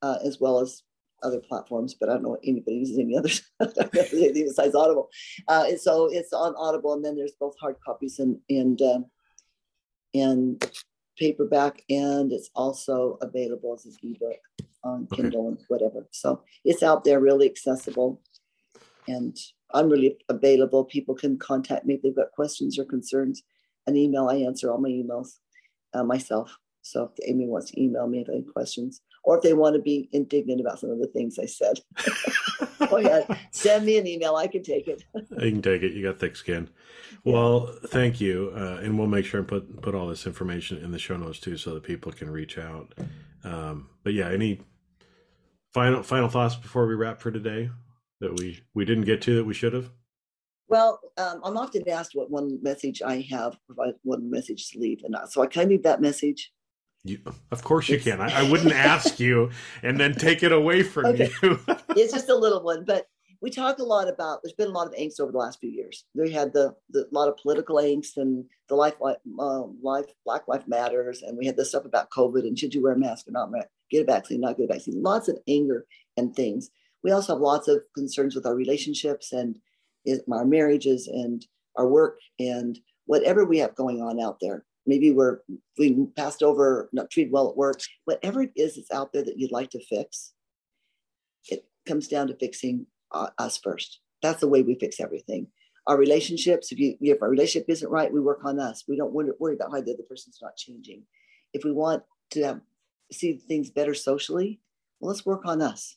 [0.02, 0.82] uh, as well as
[1.22, 5.10] other platforms, but I don't know anybody uses any others besides Audible.
[5.48, 9.00] Uh, and so it's on Audible, and then there's both hard copies and and uh,
[10.14, 10.70] and
[11.20, 14.40] paperback, and it's also available as an ebook
[14.82, 15.22] on okay.
[15.22, 16.08] Kindle and whatever.
[16.10, 18.22] So it's out there, really accessible,
[19.06, 19.36] and
[19.72, 20.84] I'm really available.
[20.84, 23.42] People can contact me if they've got questions or concerns.
[23.86, 25.36] An email, I answer all my emails
[25.94, 26.56] uh, myself.
[26.82, 29.82] So if Amy wants to email me if any questions, or if they want to
[29.82, 31.78] be indignant about some of the things I said,
[32.88, 34.36] go ahead, send me an email.
[34.36, 35.04] I can take it.
[35.14, 35.92] you can take it.
[35.92, 36.68] You got thick skin.
[37.24, 37.88] Well, yeah.
[37.88, 40.98] thank you, uh, and we'll make sure and put put all this information in the
[40.98, 42.94] show notes too, so that people can reach out.
[43.44, 44.60] Um, but yeah, any
[45.72, 47.70] final final thoughts before we wrap for today
[48.20, 49.90] that we we didn't get to that we should have.
[50.68, 53.58] Well, um, I'm often asked what one message I have,
[54.02, 56.52] one message to leave, and so I kind of leave that message
[57.04, 57.18] you,
[57.50, 58.20] of course you can.
[58.20, 59.50] I, I, wouldn't ask you
[59.82, 61.30] and then take it away from okay.
[61.42, 61.58] you.
[61.90, 63.06] it's just a little one, but
[63.40, 64.40] we talk a lot about.
[64.42, 66.04] There's been a lot of angst over the last few years.
[66.14, 70.64] We had the, the lot of political angst and the life, uh, life, Black Life
[70.68, 73.32] Matters, and we had this stuff about COVID and should you wear a mask or
[73.32, 73.50] not?
[73.90, 75.02] Get a vaccine, not get a vaccine.
[75.02, 75.86] Lots of anger
[76.16, 76.70] and things.
[77.02, 79.58] We also have lots of concerns with our relationships and
[80.30, 81.44] our marriages and
[81.76, 85.38] our work and whatever we have going on out there maybe we're
[85.78, 89.38] we passed over, not treated well at work, whatever it is that's out there that
[89.38, 90.32] you'd like to fix,
[91.48, 94.00] it comes down to fixing uh, us first.
[94.22, 95.48] That's the way we fix everything.
[95.86, 98.84] Our relationships, if you if our relationship isn't right, we work on us.
[98.86, 101.02] We don't worry about why the other person's not changing.
[101.52, 102.02] If we want
[102.32, 102.60] to have,
[103.10, 104.60] see things better socially,
[105.00, 105.96] well, let's work on us.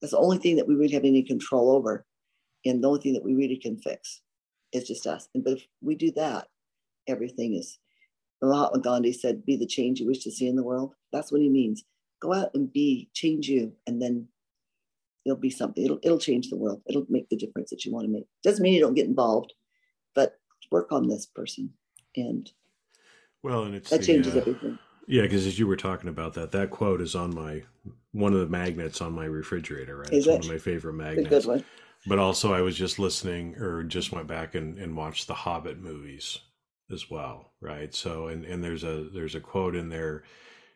[0.00, 2.04] That's the only thing that we really have any control over,
[2.64, 4.22] and the only thing that we really can fix
[4.72, 5.28] is just us.
[5.34, 6.48] And but if we do that,
[7.06, 7.78] everything is
[8.42, 10.94] Mahatma Gandhi said, Be the change you wish to see in the world.
[11.12, 11.84] That's what he means.
[12.20, 14.28] Go out and be, change you, and then
[15.24, 15.84] it'll be something.
[15.84, 16.82] It'll, it'll change the world.
[16.86, 18.26] It'll make the difference that you want to make.
[18.42, 19.52] Doesn't mean you don't get involved,
[20.14, 20.38] but
[20.70, 21.72] work on this person.
[22.16, 22.50] And
[23.42, 24.78] well, and it's that the, changes uh, everything.
[25.06, 27.62] Yeah, because as you were talking about that, that quote is on my
[28.12, 30.12] one of the magnets on my refrigerator, right?
[30.12, 30.30] Is it's it?
[30.30, 31.28] one of my favorite magnets.
[31.28, 31.64] good one.
[32.06, 35.80] But also, I was just listening or just went back and, and watched the Hobbit
[35.80, 36.38] movies
[36.90, 37.94] as well, right?
[37.94, 40.24] So and and there's a there's a quote in there,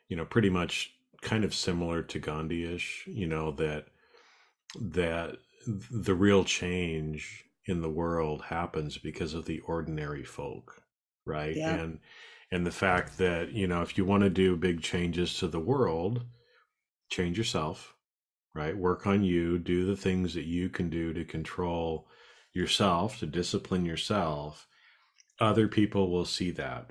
[0.08, 0.92] you know, pretty much
[1.22, 3.86] kind of similar to Gandhi-ish, you know, that
[4.80, 5.36] that
[5.90, 10.82] the real change in the world happens because of the ordinary folk,
[11.26, 11.56] right?
[11.56, 11.74] Yeah.
[11.74, 11.98] And
[12.50, 15.60] and the fact that, you know, if you want to do big changes to the
[15.60, 16.24] world,
[17.08, 17.94] change yourself,
[18.54, 18.76] right?
[18.76, 22.08] Work on you, do the things that you can do to control
[22.52, 24.66] yourself, to discipline yourself
[25.40, 26.90] other people will see that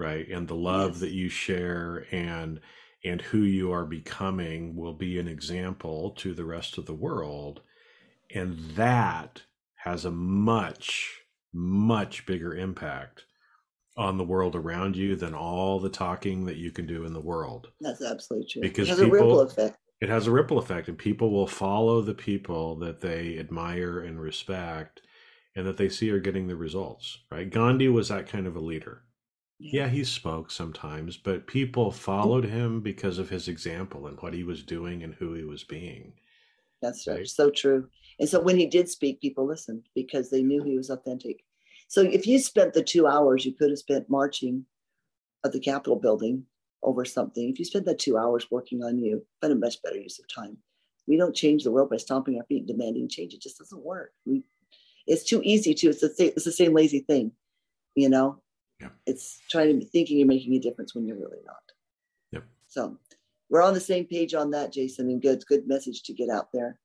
[0.00, 0.26] right?
[0.28, 1.00] And the love yes.
[1.00, 2.60] that you share and
[3.04, 7.60] and who you are becoming will be an example to the rest of the world.
[8.34, 9.42] And that
[9.76, 11.20] has a much
[11.52, 13.24] much bigger impact
[13.96, 17.20] on the world around you than all the talking that you can do in the
[17.20, 17.68] world.
[17.80, 18.62] That's absolutely true.
[18.62, 19.76] Because it has people, a ripple effect.
[20.00, 24.20] it has a ripple effect and people will follow the people that they admire and
[24.20, 25.02] respect
[25.56, 27.50] and that they see are getting the results, right?
[27.50, 29.02] Gandhi was that kind of a leader.
[29.58, 29.82] Yeah.
[29.82, 34.42] yeah, he spoke sometimes, but people followed him because of his example and what he
[34.42, 36.14] was doing and who he was being.
[36.80, 37.28] That's right.
[37.28, 37.88] So true.
[38.18, 41.44] And so when he did speak, people listened because they knew he was authentic.
[41.88, 44.64] So if you spent the two hours you could have spent marching
[45.44, 46.44] at the Capitol building
[46.82, 49.98] over something, if you spent that two hours working on you, been a much better
[49.98, 50.56] use of time.
[51.06, 53.34] We don't change the world by stomping our feet and demanding change.
[53.34, 54.12] It just doesn't work.
[54.24, 54.44] We
[55.06, 55.88] it's too easy to.
[55.88, 57.32] It's the same, it's the same lazy thing,
[57.94, 58.40] you know.
[58.80, 58.88] Yeah.
[59.06, 61.62] It's trying to be thinking you're making a difference when you're really not.
[62.32, 62.44] Yep.
[62.68, 62.96] So
[63.50, 66.48] we're on the same page on that, Jason, and good good message to get out
[66.52, 66.78] there.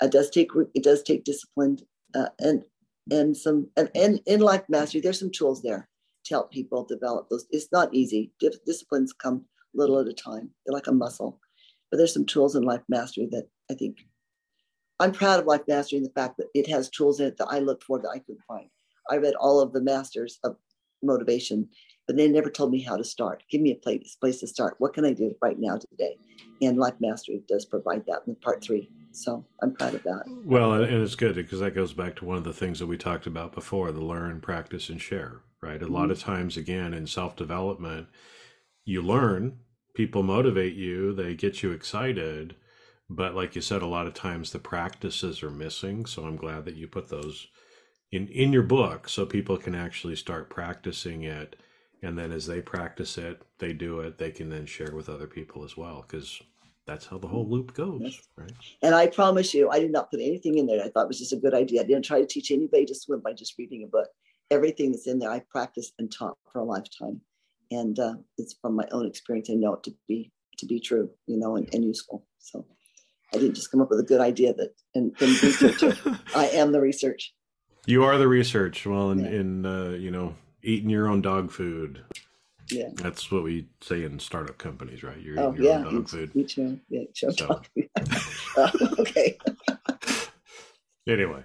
[0.00, 1.78] It does take it does take discipline
[2.14, 2.64] uh, and
[3.10, 5.00] and some and, and in life mastery.
[5.00, 5.88] There's some tools there.
[6.24, 7.46] to help people develop those.
[7.50, 8.32] It's not easy.
[8.66, 9.44] Disciplines come
[9.74, 10.50] little at a time.
[10.64, 11.40] They're like a muscle.
[11.90, 13.98] But there's some tools in Life Mastery that I think
[15.02, 17.48] I'm proud of Life Mastery and the fact that it has tools in it that
[17.50, 18.68] I look for that I couldn't find.
[19.10, 20.54] I read all of the masters of
[21.02, 21.68] motivation,
[22.06, 23.42] but they never told me how to start.
[23.50, 24.76] Give me a place, place to start.
[24.78, 26.16] What can I do right now today?
[26.62, 28.92] And Life Mastery does provide that in part three.
[29.10, 30.22] So I'm proud of that.
[30.44, 32.96] Well, and it's good because that goes back to one of the things that we
[32.96, 35.82] talked about before the learn, practice, and share, right?
[35.82, 35.94] A mm-hmm.
[35.94, 38.06] lot of times, again, in self development,
[38.84, 39.58] you learn,
[39.94, 42.54] people motivate you, they get you excited.
[43.14, 46.06] But like you said, a lot of times the practices are missing.
[46.06, 47.48] So I'm glad that you put those
[48.10, 51.56] in, in your book so people can actually start practicing it.
[52.02, 55.26] And then as they practice it, they do it, they can then share with other
[55.26, 56.04] people as well.
[56.06, 56.40] Because
[56.86, 58.52] that's how the whole loop goes, right?
[58.82, 61.32] And I promise you, I did not put anything in there I thought was just
[61.32, 61.82] a good idea.
[61.82, 64.08] I didn't try to teach anybody to swim by just reading a book.
[64.50, 67.20] Everything that's in there, I practiced and taught for a lifetime,
[67.70, 69.48] and uh, it's from my own experience.
[69.48, 72.26] I know it to be to be true, you know, and, and useful.
[72.38, 72.66] So
[73.34, 75.98] I didn't just come up with a good idea that and then research it.
[76.36, 77.34] I am the research.
[77.86, 78.86] You are the research.
[78.86, 79.30] Well, in, yeah.
[79.30, 82.04] in uh, you know, eating your own dog food,
[82.72, 82.88] yeah.
[82.94, 85.18] That's what we say in startup companies, right?
[85.20, 85.82] You're oh, yeah.
[85.82, 86.30] dog food.
[86.34, 87.46] Eat your, yeah, eat your so.
[87.46, 87.88] dog food.
[88.56, 89.38] uh, okay.
[91.08, 91.42] anyway,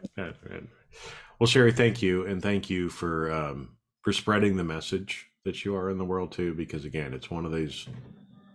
[1.39, 3.69] well, Sherry, thank you, and thank you for um,
[4.01, 6.53] for spreading the message that you are in the world too.
[6.53, 7.87] Because again, it's one of these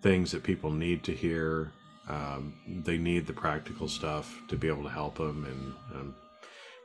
[0.01, 1.73] things that people need to hear.
[2.09, 6.15] Um, they need the practical stuff to be able to help them, and I'm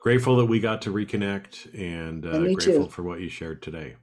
[0.02, 2.92] grateful that we got to reconnect, and, uh, and grateful too.
[2.92, 3.96] for what you shared today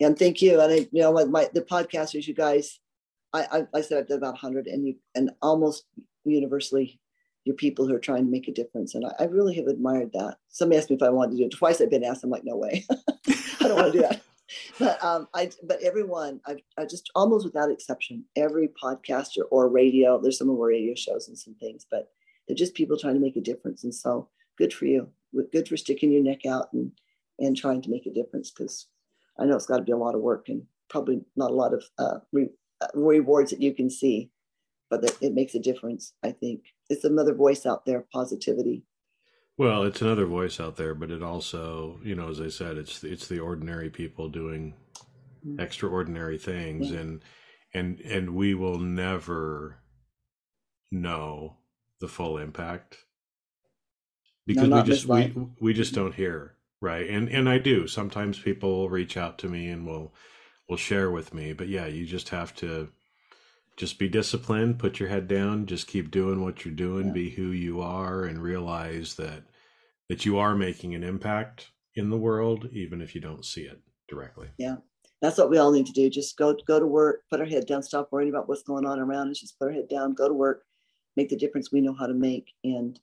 [0.00, 0.60] and thank you.
[0.60, 2.78] And I, you know, my the podcasters, you guys,
[3.32, 5.84] I, I, I said I've done about hundred, and you, and almost
[6.24, 7.00] universally,
[7.44, 10.12] you're people who are trying to make a difference, and I, I really have admired
[10.12, 10.36] that.
[10.48, 11.80] Somebody asked me if I wanted to do it twice.
[11.80, 12.24] I've been asked.
[12.24, 14.22] I'm like, no way, I don't want to do that.
[14.78, 20.20] But um, I, but everyone, I, I just almost without exception, every podcaster or radio.
[20.20, 22.08] There's some more radio shows and some things, but
[22.46, 23.84] they're just people trying to make a difference.
[23.84, 24.28] And so,
[24.58, 25.08] good for you.
[25.52, 26.92] Good for sticking your neck out and
[27.38, 28.86] and trying to make a difference because
[29.38, 31.72] I know it's got to be a lot of work and probably not a lot
[31.72, 34.30] of uh, re- uh, rewards that you can see,
[34.90, 36.12] but it makes a difference.
[36.22, 38.84] I think it's another voice out there, positivity.
[39.58, 43.04] Well, it's another voice out there, but it also, you know, as I said, it's
[43.04, 44.74] it's the ordinary people doing
[45.58, 47.00] extraordinary things, yeah.
[47.00, 47.24] and
[47.74, 49.78] and and we will never
[50.90, 51.56] know
[52.00, 52.98] the full impact
[54.46, 57.08] because no, we just we we just don't hear right?
[57.08, 57.86] And and i do.
[57.86, 60.12] Sometimes people will reach out to me and will
[60.68, 62.88] will share with me but yeah you just have to
[63.76, 67.12] just be disciplined put your head down just keep doing what you're doing yeah.
[67.12, 69.42] be who you are and realize that
[70.08, 73.80] that you are making an impact in the world even if you don't see it
[74.08, 74.76] directly yeah
[75.20, 77.66] that's what we all need to do just go go to work put our head
[77.66, 80.28] down stop worrying about what's going on around us just put our head down go
[80.28, 80.64] to work
[81.16, 82.98] make the difference we know how to make and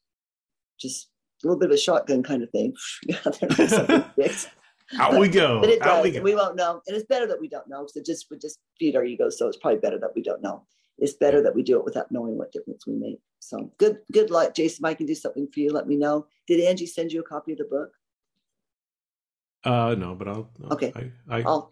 [0.80, 1.10] just
[1.44, 2.74] a little bit of a shotgun kind of thing.
[4.98, 5.60] Out we go.
[5.60, 6.04] But it does.
[6.04, 6.82] We, we, won't know.
[6.88, 9.38] And it's better that we don't know because it just would just feed our egos.
[9.38, 10.64] So it's probably better that we don't know.
[10.98, 13.20] It's better that we do it without knowing what difference we make.
[13.40, 14.86] So good, good luck, Jason.
[14.86, 15.72] I can do something for you.
[15.72, 16.26] Let me know.
[16.48, 17.92] Did Angie send you a copy of the book?
[19.64, 20.50] Uh, no, but I'll.
[20.64, 20.92] I'll okay.
[21.30, 21.70] I, I, will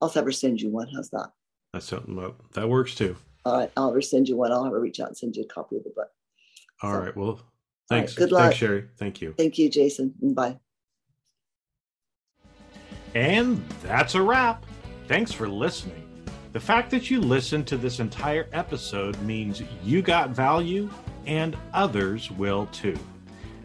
[0.00, 0.88] I'll have her send you one.
[0.94, 1.30] How's that?
[1.72, 3.16] That's something that, that works too.
[3.44, 3.70] All right.
[3.76, 4.52] I'll ever send you one.
[4.52, 6.08] I'll have her reach out and send you a copy of the book.
[6.82, 6.98] All so.
[6.98, 7.16] right.
[7.16, 7.40] Well,
[7.88, 8.12] Thanks.
[8.12, 8.42] Right, good luck.
[8.42, 8.84] Thanks, Sherry.
[8.98, 9.34] Thank you.
[9.36, 10.14] Thank you, Jason.
[10.20, 10.58] Bye.
[13.16, 14.66] And that's a wrap.
[15.08, 16.06] Thanks for listening.
[16.52, 20.90] The fact that you listened to this entire episode means you got value
[21.24, 22.98] and others will too.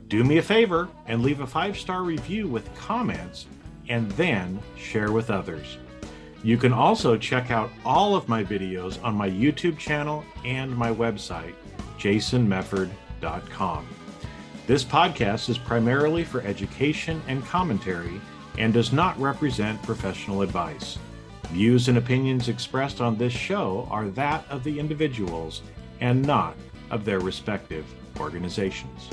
[0.08, 3.48] Do me a favor and leave a five star review with comments
[3.90, 5.78] and then share with others.
[6.44, 10.94] You can also check out all of my videos on my YouTube channel and my
[10.94, 11.56] website,
[12.00, 13.88] jasonmefford.com.
[14.66, 18.22] This podcast is primarily for education and commentary
[18.58, 20.98] and does not represent professional advice.
[21.50, 25.62] Views and opinions expressed on this show are that of the individuals
[26.00, 26.56] and not
[26.90, 27.86] of their respective
[28.20, 29.10] organizations.